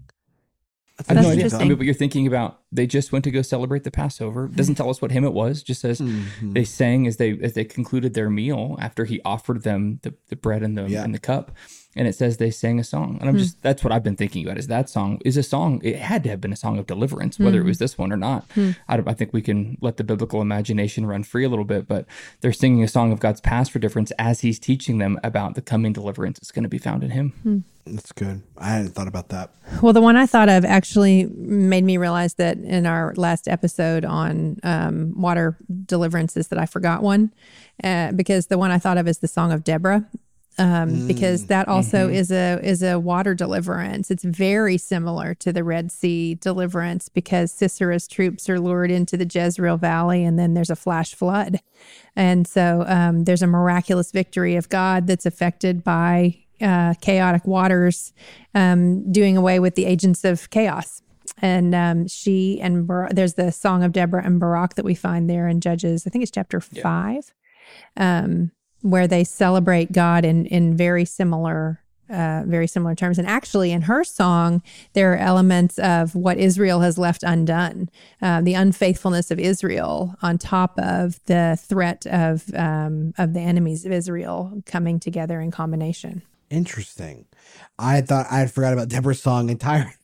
[1.09, 1.57] I have That's no idea.
[1.57, 4.47] I mean, but you're thinking about they just went to go celebrate the Passover.
[4.47, 5.63] Doesn't tell us what hymn it was.
[5.63, 6.53] Just says Mm-hmm.
[6.53, 10.35] they sang as they as they concluded their meal after he offered them the, the
[10.35, 11.03] bread and the Yeah.
[11.03, 11.51] and the cup.
[11.93, 13.17] And it says they sang a song.
[13.19, 13.41] And I'm hmm.
[13.41, 15.81] just that's what I've been thinking about is that song is a song.
[15.83, 17.67] It had to have been a song of deliverance, whether it hmm.
[17.67, 18.45] was this one or not.
[18.53, 18.71] Hmm.
[18.87, 21.87] I, don't- I think we can let the biblical imagination run free a little bit,
[21.89, 22.05] but
[22.39, 25.61] they're singing a song of God's past for difference as he's teaching them about the
[25.61, 27.65] coming deliverance that's going to be found in him.
[27.85, 28.43] That's good.
[28.57, 29.51] I hadn't thought about that.
[29.81, 34.05] Well, the one I thought of actually made me realize that in our last episode
[34.05, 37.33] on um, water deliverances that I forgot one
[37.83, 40.07] uh, because the one I thought of is the Song of Deborah.
[40.57, 44.11] Um, because that also is a is a water deliverance.
[44.11, 49.25] It's very similar to the Red Sea deliverance because Sisera's troops are lured into the
[49.25, 51.61] Jezreel Valley, and then there's a flash flood,
[52.17, 58.13] and so um, there's a miraculous victory of God that's affected by uh, chaotic waters
[58.53, 61.01] um, doing away with the agents of chaos.
[61.41, 65.29] And um, she and Bar- there's the song of Deborah and Barak that we find
[65.29, 66.05] there in Judges.
[66.05, 67.33] I think it's chapter five,
[67.97, 71.79] um, where they celebrate God in in very similar.
[72.09, 73.17] Uh, very similar terms.
[73.17, 77.89] And actually, in her song, there are elements of what Israel has left undone,
[78.21, 83.85] uh, the unfaithfulness of Israel, on top of the threat of um, of the enemies
[83.85, 86.21] of Israel coming together in combination.
[86.51, 87.25] Interesting.
[87.79, 89.91] I thought I had forgot about Deborah's song entirely.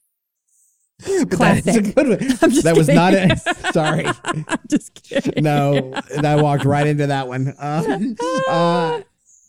[1.30, 1.96] But that is a Classic.
[1.96, 2.38] good one.
[2.42, 3.38] I'm just that was not it.
[3.72, 4.06] Sorry.
[4.26, 5.44] I'm just kidding.
[5.44, 7.54] No, and I walked right into that one.
[7.60, 8.16] Um,
[8.50, 9.02] uh,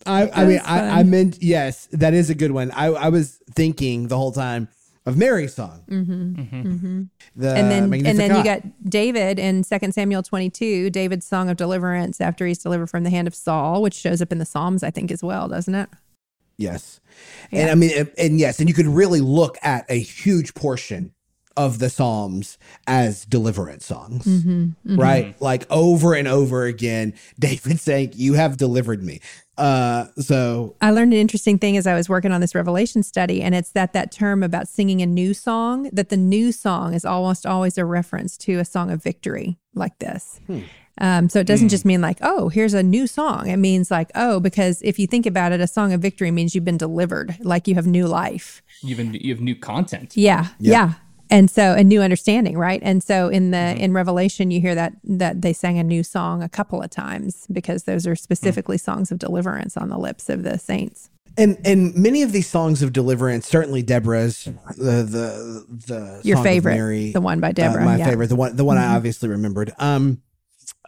[0.05, 1.01] I, I mean, I.
[1.01, 2.71] I meant yes, that is a good one.
[2.73, 4.69] I, I was thinking the whole time
[5.07, 5.85] of Mary's song.
[5.89, 7.05] Mm-hmm.
[7.35, 11.57] The and then and then you got David in 2 Samuel 22, David's song of
[11.57, 14.83] deliverance after he's delivered from the hand of Saul, which shows up in the Psalms,
[14.83, 15.89] I think, as well, doesn't it?
[16.59, 17.01] Yes.
[17.51, 21.15] And I mean, and, and yes, and you could really look at a huge portion
[21.57, 25.35] of the Psalms as deliverance songs, Mm-hmm, right?
[25.41, 29.21] Like over and over again, David saying, You have delivered me.
[29.57, 33.43] Uh, so I learned an interesting thing as I was working on this Revelation study,
[33.43, 37.05] and it's that that term about singing a new song, that the new song is
[37.05, 40.41] almost always a reference to a song of victory like this.
[41.01, 43.49] Um, so it doesn't just mean like, oh, here's a new song.
[43.49, 46.55] It means like, oh, because if you think about it, a song of victory means
[46.55, 48.63] you've been delivered, like you have new life.
[48.83, 50.17] You have you have new content.
[50.17, 50.95] Yeah, yeah.
[51.31, 53.81] and so a new understanding right and so in the mm-hmm.
[53.81, 57.47] in revelation you hear that that they sang a new song a couple of times
[57.53, 58.93] because those are specifically mm-hmm.
[58.93, 62.83] songs of deliverance on the lips of the saints and and many of these songs
[62.83, 64.45] of deliverance certainly deborah's
[64.77, 68.07] the the the your favorite Mary, the one by uh, deborah uh, my yeah.
[68.07, 68.91] favorite the one the one mm-hmm.
[68.91, 70.23] i obviously remembered um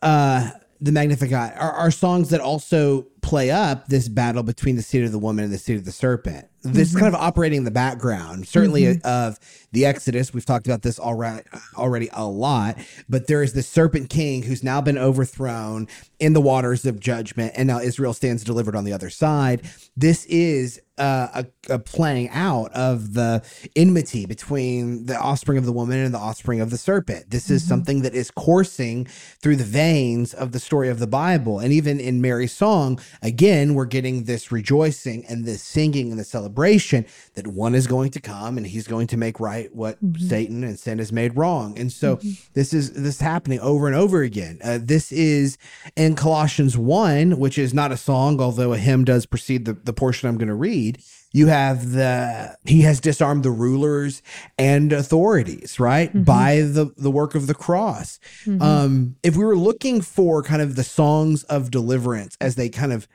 [0.03, 0.51] uh
[0.83, 5.13] the magnificat are, are songs that also play up this battle between the seed of
[5.13, 7.01] the woman and the seed of the serpent this mm-hmm.
[7.01, 9.07] kind of operating in the background, certainly mm-hmm.
[9.07, 9.39] of
[9.73, 10.35] the Exodus.
[10.35, 11.43] We've talked about this already,
[11.77, 12.77] already a lot,
[13.09, 17.53] but there is the serpent king who's now been overthrown in the waters of judgment,
[17.57, 19.63] and now Israel stands delivered on the other side.
[19.97, 23.43] This is uh, a, a, playing out of the
[23.75, 27.31] enmity between the offspring of the woman and the offspring of the serpent.
[27.31, 27.69] This is mm-hmm.
[27.69, 29.07] something that is coursing
[29.41, 31.59] through the veins of the story of the Bible.
[31.59, 36.25] And even in Mary's song, again, we're getting this rejoicing and this singing and the
[36.25, 40.23] celebration that one is going to come and he's going to make right what mm-hmm.
[40.23, 41.79] Satan and sin has made wrong.
[41.79, 42.31] And so mm-hmm.
[42.53, 44.59] this is this is happening over and over again.
[44.63, 45.57] Uh, this is
[45.97, 49.95] in Colossians 1, which is not a song, although a hymn does precede the, the
[49.95, 50.89] portion I'm going to read
[51.33, 54.22] you have the he has disarmed the rulers
[54.59, 56.22] and authorities right mm-hmm.
[56.22, 58.61] by the the work of the cross mm-hmm.
[58.62, 62.92] um if we were looking for kind of the songs of deliverance as they kind
[62.92, 63.07] of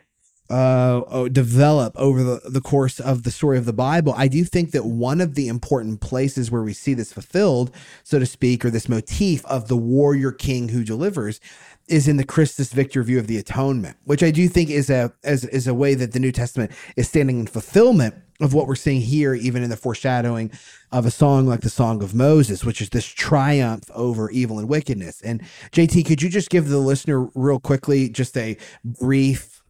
[0.47, 4.43] uh, uh develop over the, the course of the story of the Bible, I do
[4.43, 7.71] think that one of the important places where we see this fulfilled,
[8.03, 11.39] so to speak, or this motif of the warrior king who delivers,
[11.87, 15.13] is in the Christus Victor view of the atonement, which I do think is a
[15.23, 18.75] as is a way that the New Testament is standing in fulfillment of what we're
[18.75, 20.51] seeing here, even in the foreshadowing
[20.91, 24.67] of a song like the Song of Moses, which is this triumph over evil and
[24.67, 25.21] wickedness.
[25.21, 29.61] And JT, could you just give the listener real quickly just a brief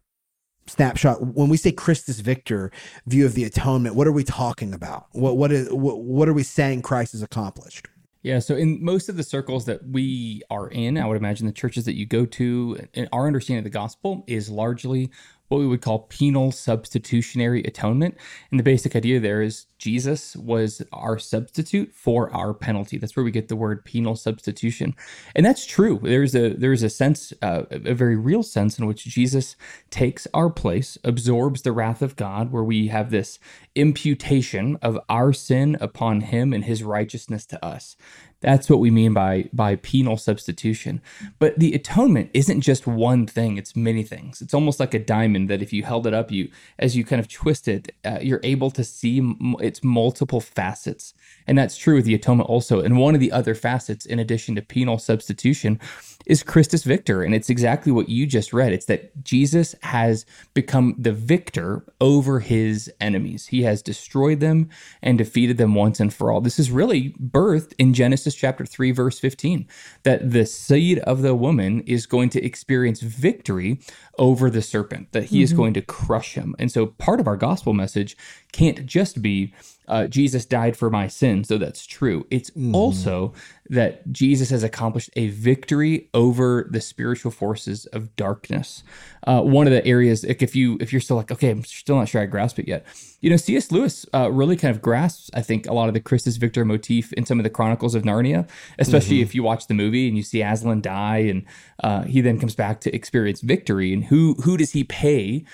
[0.66, 2.72] snapshot when we say Christus Victor
[3.06, 3.94] view of the atonement?
[3.94, 5.06] What are we talking about?
[5.12, 7.88] What what is what, what are we saying Christ has accomplished?
[8.26, 11.52] Yeah, so in most of the circles that we are in, I would imagine the
[11.52, 12.76] churches that you go to,
[13.12, 15.12] our understanding of the gospel is largely
[15.48, 18.16] what we would call penal substitutionary atonement.
[18.50, 22.96] And the basic idea there is Jesus was our substitute for our penalty.
[22.96, 24.94] That's where we get the word penal substitution.
[25.34, 26.00] And that's true.
[26.02, 29.56] There's a there's a sense, uh, a very real sense in which Jesus
[29.90, 33.38] takes our place, absorbs the wrath of God, where we have this
[33.74, 37.96] imputation of our sin upon him and his righteousness to us.
[38.40, 41.00] That's what we mean by by penal substitution.
[41.38, 44.42] But the atonement isn't just one thing; it's many things.
[44.42, 47.18] It's almost like a diamond that if you held it up, you as you kind
[47.18, 51.14] of twist it, uh, you're able to see m- its multiple facets.
[51.46, 52.80] And that's true with the atonement also.
[52.80, 55.80] And one of the other facets, in addition to penal substitution,
[56.26, 57.22] is Christus Victor.
[57.22, 58.72] And it's exactly what you just read.
[58.72, 63.46] It's that Jesus has become the victor over his enemies.
[63.46, 64.68] He has destroyed them
[65.02, 66.40] and defeated them once and for all.
[66.40, 69.66] This is really birthed in Genesis chapter 3, verse 15,
[70.02, 73.80] that the seed of the woman is going to experience victory
[74.18, 75.44] over the serpent, that he mm-hmm.
[75.44, 76.54] is going to crush him.
[76.58, 78.16] And so part of our gospel message
[78.52, 79.54] can't just be
[79.88, 82.26] uh, Jesus died for my sins, so that's true.
[82.30, 82.74] It's mm.
[82.74, 83.32] also
[83.68, 88.82] that Jesus has accomplished a victory over the spiritual forces of darkness.
[89.26, 91.96] Uh, one of the areas, like if you if you're still like, okay, I'm still
[91.96, 92.84] not sure I grasp it yet.
[93.20, 93.72] You know, C.S.
[93.72, 97.12] Lewis uh, really kind of grasps, I think, a lot of the Christus Victor motif
[97.14, 99.24] in some of the Chronicles of Narnia, especially mm-hmm.
[99.24, 101.44] if you watch the movie and you see Aslan die, and
[101.82, 103.92] uh, he then comes back to experience victory.
[103.92, 105.44] And who who does he pay?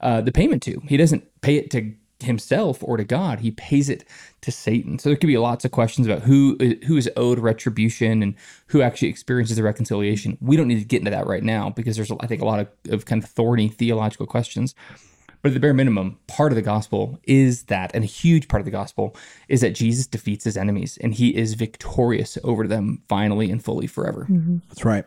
[0.00, 0.82] Uh, the payment to.
[0.88, 3.40] He doesn't pay it to himself or to God.
[3.40, 4.04] He pays it
[4.42, 4.98] to Satan.
[4.98, 6.56] So there could be lots of questions about who
[6.86, 8.34] who is owed retribution and
[8.66, 10.38] who actually experiences the reconciliation.
[10.40, 12.60] We don't need to get into that right now because there's I think a lot
[12.60, 14.74] of, of kind of thorny theological questions.
[15.42, 18.60] But at the bare minimum, part of the gospel is that, and a huge part
[18.60, 19.16] of the gospel
[19.48, 23.88] is that Jesus defeats his enemies and he is victorious over them finally and fully
[23.88, 24.28] forever.
[24.30, 24.58] Mm-hmm.
[24.68, 25.04] That's right.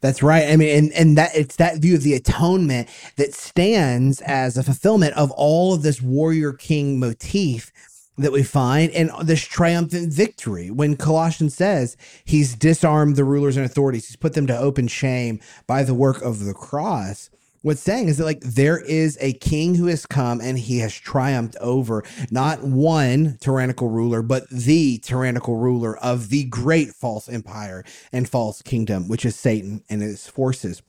[0.00, 0.48] That's right.
[0.48, 4.62] I mean, and, and that it's that view of the atonement that stands as a
[4.62, 7.72] fulfillment of all of this warrior king motif
[8.18, 13.64] that we find and this triumphant victory when Colossians says he's disarmed the rulers and
[13.64, 17.30] authorities, he's put them to open shame by the work of the cross
[17.62, 20.94] what's saying is that like there is a king who has come and he has
[20.94, 27.84] triumphed over not one tyrannical ruler but the tyrannical ruler of the great false empire
[28.12, 30.82] and false kingdom which is satan and his forces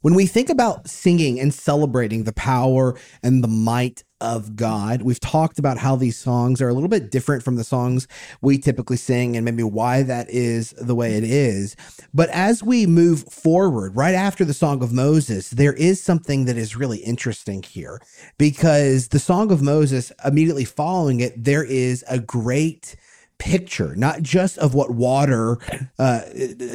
[0.00, 5.18] when we think about singing and celebrating the power and the might of God, we've
[5.18, 8.06] talked about how these songs are a little bit different from the songs
[8.40, 11.74] we typically sing and maybe why that is the way it is.
[12.14, 16.56] But as we move forward, right after the Song of Moses, there is something that
[16.56, 18.00] is really interesting here
[18.38, 22.94] because the Song of Moses, immediately following it, there is a great
[23.38, 25.58] picture, not just of what water
[25.98, 26.22] uh,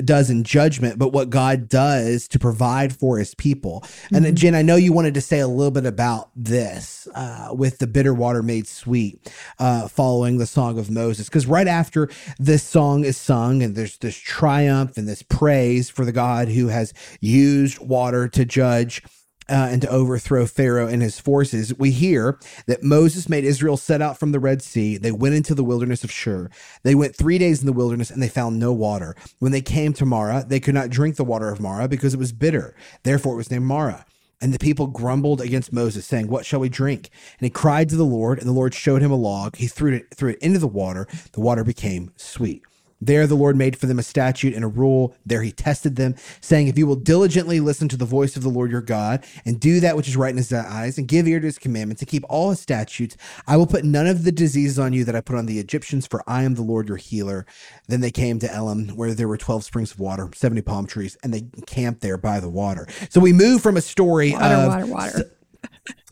[0.03, 3.81] does in judgment, but what God does to provide for his people.
[3.81, 4.25] Mm-hmm.
[4.25, 7.79] And Jen, I know you wanted to say a little bit about this uh, with
[7.79, 11.27] the bitter water made sweet uh, following the Song of Moses.
[11.27, 12.09] Because right after
[12.39, 16.67] this song is sung and there's this triumph and this praise for the God who
[16.69, 19.03] has used water to judge
[19.49, 24.01] uh, and to overthrow Pharaoh and his forces, we hear that Moses made Israel set
[24.01, 24.97] out from the Red Sea.
[24.97, 26.49] They went into the wilderness of Shur.
[26.83, 29.15] They went three days in the wilderness and they found no water.
[29.39, 32.19] When they came to Marah, they could not drink the water of Marah because it
[32.19, 32.75] was bitter.
[33.03, 34.05] Therefore, it was named Marah.
[34.41, 37.09] And the people grumbled against Moses, saying, What shall we drink?
[37.39, 39.55] And he cried to the Lord, and the Lord showed him a log.
[39.55, 41.07] He threw it, threw it into the water.
[41.31, 42.61] The water became sweet.
[43.05, 45.15] There the Lord made for them a statute and a rule.
[45.25, 48.49] There he tested them, saying, If you will diligently listen to the voice of the
[48.49, 51.39] Lord your God, and do that which is right in his eyes, and give ear
[51.39, 54.79] to his commandments, and keep all his statutes, I will put none of the diseases
[54.79, 57.45] on you that I put on the Egyptians, for I am the Lord your healer.
[57.87, 61.17] Then they came to Elim, where there were 12 springs of water, 70 palm trees,
[61.23, 62.87] and they camped there by the water.
[63.09, 64.67] So we move from a story water, of.
[64.69, 65.31] Water, water,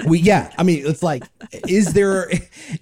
[0.05, 1.23] we yeah i mean it's like
[1.67, 2.29] is there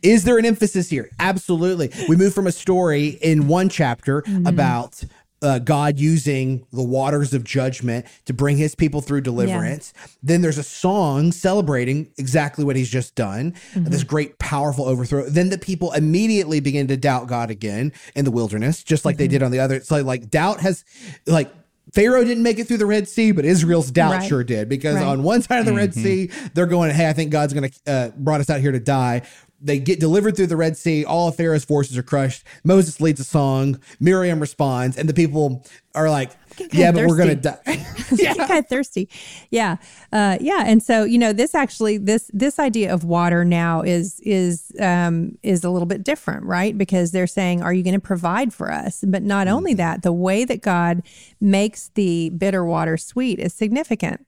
[0.02, 4.48] is there an emphasis here absolutely we move from a story in one chapter mm-hmm.
[4.48, 5.04] about
[5.42, 9.94] uh, God using the waters of judgment to bring his people through deliverance.
[9.96, 10.08] Yeah.
[10.24, 13.86] Then there's a song celebrating exactly what he's just done, mm-hmm.
[13.86, 15.30] this great, powerful overthrow.
[15.30, 19.20] Then the people immediately begin to doubt God again in the wilderness, just like mm-hmm.
[19.20, 19.80] they did on the other.
[19.82, 20.84] So, like, doubt has,
[21.26, 21.52] like,
[21.94, 24.28] Pharaoh didn't make it through the Red Sea, but Israel's doubt right.
[24.28, 25.06] sure did because right.
[25.06, 25.78] on one side of the mm-hmm.
[25.78, 28.72] Red Sea, they're going, "Hey, I think God's going to uh, brought us out here
[28.72, 29.24] to die."
[29.62, 31.04] They get delivered through the Red Sea.
[31.04, 32.46] All of Pharaoh's forces are crushed.
[32.64, 33.82] Moses leads a song.
[34.00, 35.66] Miriam responds, and the people
[35.96, 36.32] are like,
[36.72, 37.08] "Yeah, but thirsty.
[37.08, 37.86] we're gonna die."
[38.16, 39.10] yeah, kind of thirsty.
[39.52, 39.78] Yeah,
[40.12, 40.64] uh, yeah.
[40.66, 45.38] And so you know, this actually this this idea of water now is is um,
[45.44, 46.78] is a little bit different, right?
[46.78, 49.56] Because they're saying, "Are you going to provide for us?" But not mm-hmm.
[49.56, 51.04] only that, the way that God
[51.42, 54.26] makes the bitter water sweet is significant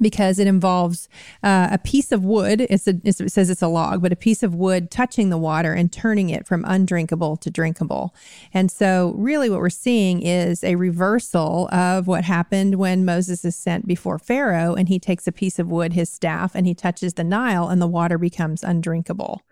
[0.00, 1.08] because it involves
[1.42, 2.62] uh, a piece of wood.
[2.62, 5.38] It's a, it's, it says it's a log, but a piece of wood touching the
[5.38, 8.14] water and turning it from undrinkable to drinkable.
[8.54, 13.56] And so, really, what we're seeing is a reversal of what happened when Moses is
[13.56, 17.14] sent before Pharaoh, and he takes a piece of wood, his staff, and he touches
[17.14, 19.42] the Nile, and the water becomes undrinkable.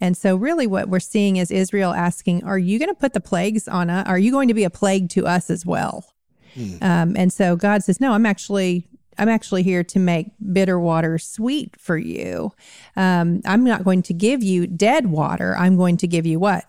[0.00, 3.20] And so, really, what we're seeing is Israel asking, Are you going to put the
[3.20, 4.06] plagues on us?
[4.06, 6.12] Are you going to be a plague to us as well?
[6.56, 6.82] Mm.
[6.82, 8.86] Um, and so God says, No, I'm actually
[9.18, 12.52] I'm actually here to make bitter water sweet for you.
[12.96, 15.56] Um, I'm not going to give you dead water.
[15.56, 16.64] I'm going to give you what?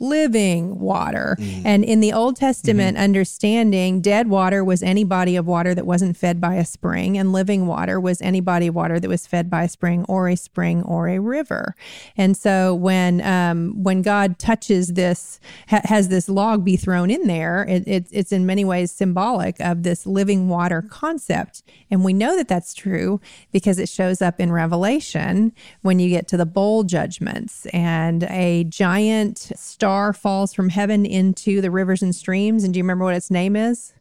[0.00, 1.36] Living water.
[1.40, 1.62] Mm.
[1.64, 3.04] And in the Old Testament mm-hmm.
[3.04, 7.32] understanding, dead water was any body of water that wasn't fed by a spring, and
[7.32, 10.36] living water was any body of water that was fed by a spring or a
[10.36, 11.74] spring or a river.
[12.16, 17.26] And so when um, when God touches this, ha- has this log be thrown in
[17.26, 21.62] there, it, it, it's in many ways symbolic of this living water concept.
[21.90, 23.20] And we know that that's true
[23.50, 28.64] because it shows up in Revelation when you get to the bowl judgments and a
[28.64, 32.62] giant star star falls from heaven into the rivers and streams.
[32.62, 33.94] And do you remember what its name is?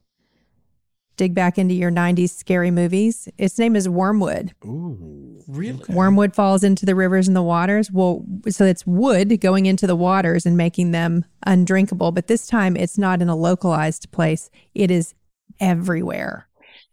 [1.16, 3.30] Dig back into your 90s scary movies.
[3.38, 4.54] Its name is Wormwood.
[4.66, 5.82] Ooh, really?
[5.88, 7.90] Wormwood falls into the rivers and the waters.
[7.90, 12.12] Well, so it's wood going into the waters and making them undrinkable.
[12.12, 15.14] But this time it's not in a localized place, it is
[15.62, 16.50] everywhere.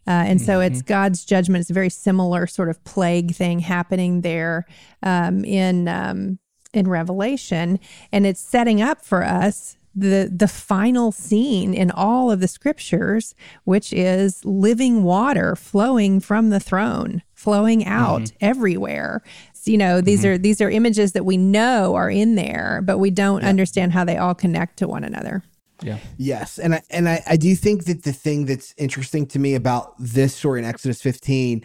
[0.06, 0.72] Uh, and so mm-hmm.
[0.72, 1.62] it's God's judgment.
[1.62, 4.66] It's a very similar sort of plague thing happening there
[5.02, 6.38] um, in um,
[6.74, 7.78] in Revelation,
[8.12, 13.34] and it's setting up for us the the final scene in all of the scriptures,
[13.64, 18.36] which is living water flowing from the throne, flowing out mm-hmm.
[18.40, 19.22] everywhere.
[19.52, 20.30] So, you know, these mm-hmm.
[20.30, 23.48] are these are images that we know are in there, but we don't yeah.
[23.48, 25.42] understand how they all connect to one another.
[25.82, 25.98] Yeah.
[26.16, 29.54] Yes, and I and I, I do think that the thing that's interesting to me
[29.54, 31.64] about this story in Exodus 15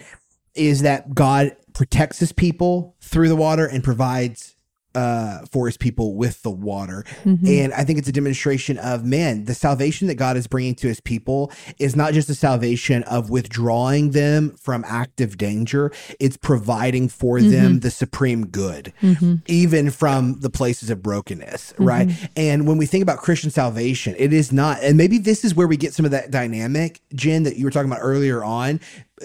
[0.56, 4.56] is that God protects his people through the water and provides
[4.96, 7.06] uh, for his people with the water.
[7.24, 7.46] Mm-hmm.
[7.46, 10.88] And I think it's a demonstration of, man, the salvation that God is bringing to
[10.88, 17.08] his people is not just a salvation of withdrawing them from active danger, it's providing
[17.08, 17.52] for mm-hmm.
[17.52, 19.36] them the supreme good, mm-hmm.
[19.48, 21.86] even from the places of brokenness, mm-hmm.
[21.86, 22.30] right?
[22.36, 25.68] And when we think about Christian salvation, it is not, and maybe this is where
[25.68, 28.80] we get some of that dynamic, Jen, that you were talking about earlier on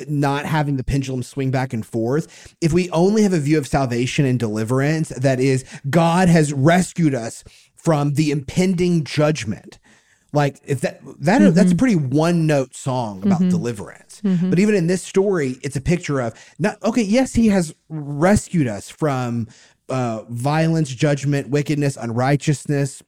[0.09, 3.67] not having the pendulum swing back and forth, if we only have a view of
[3.67, 9.79] salvation and deliverance that is God has rescued us from the impending judgment.
[10.33, 11.55] Like if that that mm-hmm.
[11.55, 13.51] that's a pretty one note song about mm-hmm.
[13.51, 14.21] deliverance.
[14.25, 14.51] Mm-hmm.
[14.51, 18.67] But even in this story, it's a picture of not okay, yes, he has rescued
[18.67, 19.47] us from
[19.89, 23.03] uh violence, judgment, wickedness, unrighteousness,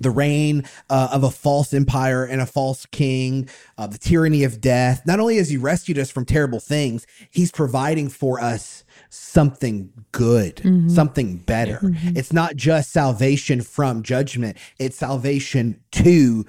[0.00, 4.60] the reign uh, of a false empire and a false king, uh, the tyranny of
[4.60, 5.02] death.
[5.06, 10.56] Not only has he rescued us from terrible things, he's providing for us something good,
[10.56, 10.88] mm-hmm.
[10.88, 11.78] something better.
[11.82, 12.16] Mm-hmm.
[12.16, 16.44] It's not just salvation from judgment, it's salvation to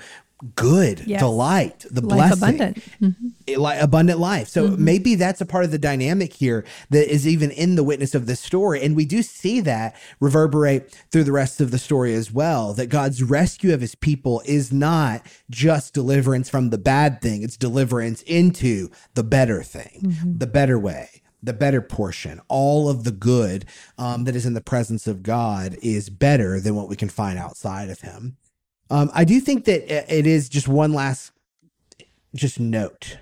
[0.55, 1.19] good yes.
[1.19, 2.83] delight the life blessing abundant.
[3.01, 3.59] Mm-hmm.
[3.59, 4.83] like abundant life so mm-hmm.
[4.83, 8.27] maybe that's a part of the dynamic here that is even in the witness of
[8.27, 12.31] this story and we do see that reverberate through the rest of the story as
[12.31, 17.41] well that god's rescue of his people is not just deliverance from the bad thing
[17.41, 20.38] it's deliverance into the better thing mm-hmm.
[20.38, 23.65] the better way the better portion, all of the good
[23.97, 27.38] um, that is in the presence of God is better than what we can find
[27.38, 28.38] outside of Him.
[28.89, 31.31] Um, I do think that it is just one last
[32.35, 33.17] just note.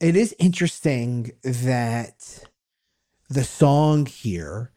[0.00, 2.44] It is interesting that
[3.28, 4.70] the song here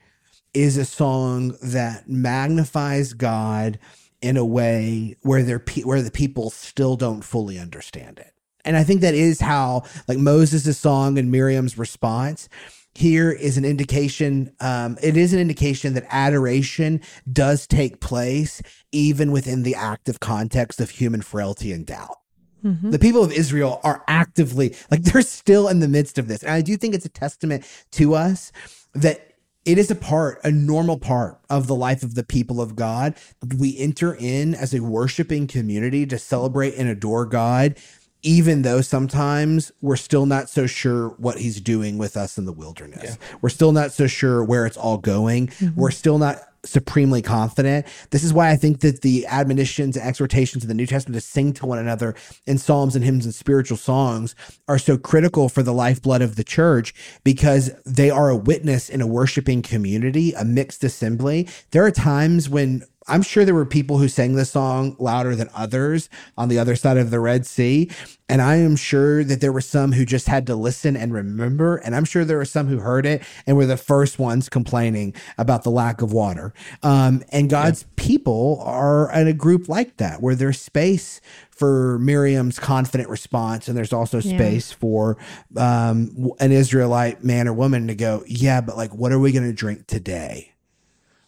[0.53, 3.79] is a song that magnifies God
[4.21, 8.33] in a way where they're where the people still don't fully understand it.
[8.65, 12.49] And I think that is how like Moses' song and Miriam's response
[12.95, 18.61] here is an indication um, it is an indication that adoration does take place
[18.91, 22.17] even within the active context of human frailty and doubt
[22.63, 22.89] mm-hmm.
[22.89, 26.51] the people of israel are actively like they're still in the midst of this and
[26.51, 28.51] i do think it's a testament to us
[28.93, 29.29] that
[29.65, 33.13] it is a part, a normal part of the life of the people of God.
[33.57, 37.75] We enter in as a worshiping community to celebrate and adore God
[38.21, 42.53] even though sometimes we're still not so sure what he's doing with us in the
[42.53, 43.17] wilderness.
[43.17, 43.37] Yeah.
[43.41, 45.47] We're still not so sure where it's all going.
[45.47, 45.79] Mm-hmm.
[45.79, 47.85] We're still not supremely confident.
[48.09, 51.25] This is why I think that the admonitions and exhortations of the New Testament to
[51.25, 52.15] sing to one another
[52.45, 54.35] in psalms and hymns and spiritual songs
[54.67, 56.93] are so critical for the lifeblood of the church
[57.23, 61.47] because they are a witness in a worshiping community, a mixed assembly.
[61.71, 65.49] There are times when I'm sure there were people who sang this song louder than
[65.53, 67.89] others on the other side of the Red Sea.
[68.29, 71.77] And I am sure that there were some who just had to listen and remember.
[71.77, 75.15] And I'm sure there were some who heard it and were the first ones complaining
[75.37, 76.53] about the lack of water.
[76.83, 77.87] Um, and God's yeah.
[77.95, 83.75] people are in a group like that, where there's space for Miriam's confident response, and
[83.75, 84.77] there's also space yeah.
[84.77, 85.17] for
[85.57, 89.47] um, an Israelite man or woman to go, Yeah, but like, what are we going
[89.47, 90.48] to drink today?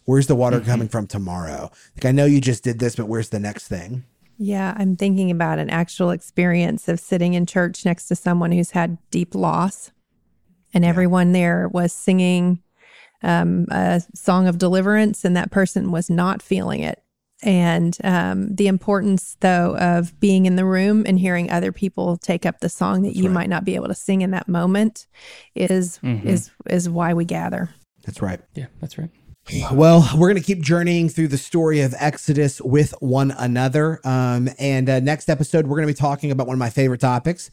[0.04, 0.70] Where's the water mm-hmm.
[0.70, 1.70] coming from tomorrow?
[1.96, 4.04] Like, I know you just did this, but where's the next thing?
[4.38, 8.72] Yeah, I'm thinking about an actual experience of sitting in church next to someone who's
[8.72, 9.92] had deep loss,
[10.74, 10.90] and yeah.
[10.90, 12.62] everyone there was singing
[13.22, 17.02] um, a song of deliverance, and that person was not feeling it.
[17.42, 22.46] And um, the importance, though, of being in the room and hearing other people take
[22.46, 23.34] up the song that that's you right.
[23.34, 25.06] might not be able to sing in that moment
[25.54, 26.26] is mm-hmm.
[26.28, 27.70] is is why we gather.
[28.04, 28.40] That's right.
[28.54, 29.10] Yeah, that's right.
[29.72, 34.00] Well, we're going to keep journeying through the story of Exodus with one another.
[34.04, 37.00] Um, and uh, next episode, we're going to be talking about one of my favorite
[37.00, 37.50] topics,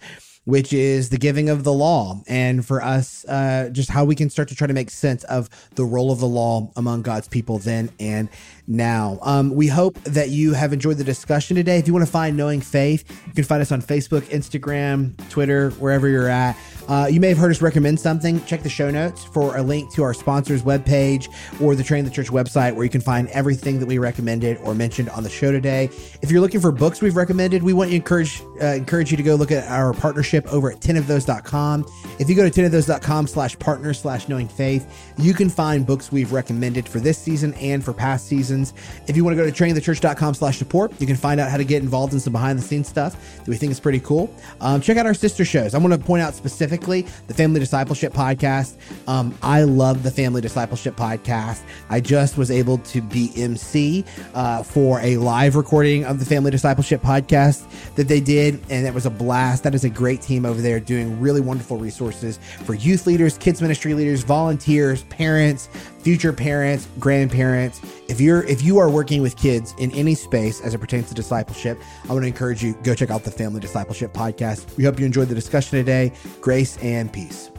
[0.50, 2.22] which is the giving of the law.
[2.28, 5.47] And for us, uh, just how we can start to try to make sense of
[5.76, 8.30] the role of the law among God's people then and
[8.68, 9.20] now.
[9.22, 11.78] Um, we hope that you have enjoyed the discussion today.
[11.78, 15.70] If you want to find Knowing Faith, you can find us on Facebook, Instagram, Twitter,
[15.72, 16.58] wherever you're at.
[16.88, 18.43] Uh, you may have heard us recommend something.
[18.45, 21.28] Check the show notes for a link to our sponsors webpage
[21.62, 24.74] or the Train the Church website where you can find everything that we recommended or
[24.74, 25.86] mentioned on the show today.
[26.24, 29.24] If you're looking for books we've recommended, we want to encourage uh, encourage you to
[29.24, 31.85] go look at our partnership over at 10ofthose.com.
[32.19, 36.31] If you go to 10ofthose.com slash partner slash knowing faith, you can find books we've
[36.31, 38.73] recommended for this season and for past seasons.
[39.07, 41.63] If you want to go to trainthechurch.com slash support, you can find out how to
[41.63, 44.33] get involved in some behind the scenes stuff that we think is pretty cool.
[44.61, 45.73] Um, check out our sister shows.
[45.73, 48.75] I want to point out specifically the Family Discipleship Podcast.
[49.07, 51.61] Um, I love the Family Discipleship Podcast.
[51.89, 56.51] I just was able to be MC uh, for a live recording of the Family
[56.51, 57.65] Discipleship Podcast
[57.95, 59.63] that they did, and it was a blast.
[59.63, 63.61] That is a great team over there doing really wonderful resources for youth leaders, kids
[63.61, 65.67] ministry leaders, volunteers, parents,
[65.99, 67.82] future parents, grandparents.
[68.07, 71.15] If you're if you are working with kids in any space as it pertains to
[71.15, 74.77] discipleship, I want to encourage you go check out the Family Discipleship podcast.
[74.77, 76.13] We hope you enjoyed the discussion today.
[76.39, 77.49] Grace and peace.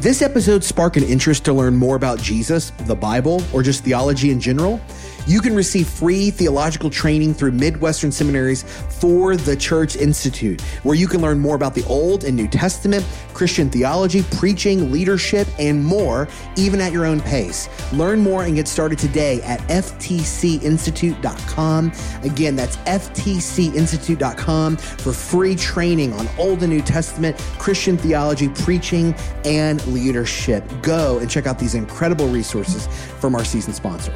[0.00, 3.84] Did this episode spark an interest to learn more about Jesus, the Bible, or just
[3.84, 4.80] theology in general?
[5.26, 11.06] You can receive free theological training through Midwestern Seminary's for the Church Institute, where you
[11.06, 13.04] can learn more about the Old and New Testament,
[13.34, 17.68] Christian theology, preaching, leadership, and more, even at your own pace.
[17.92, 21.92] Learn more and get started today at ftcinstitute.com.
[22.22, 29.14] Again, that's ftcinstitute.com for free training on Old and New Testament, Christian theology, preaching,
[29.44, 30.64] and leadership.
[30.82, 32.86] Go and check out these incredible resources
[33.18, 34.14] from our season sponsor.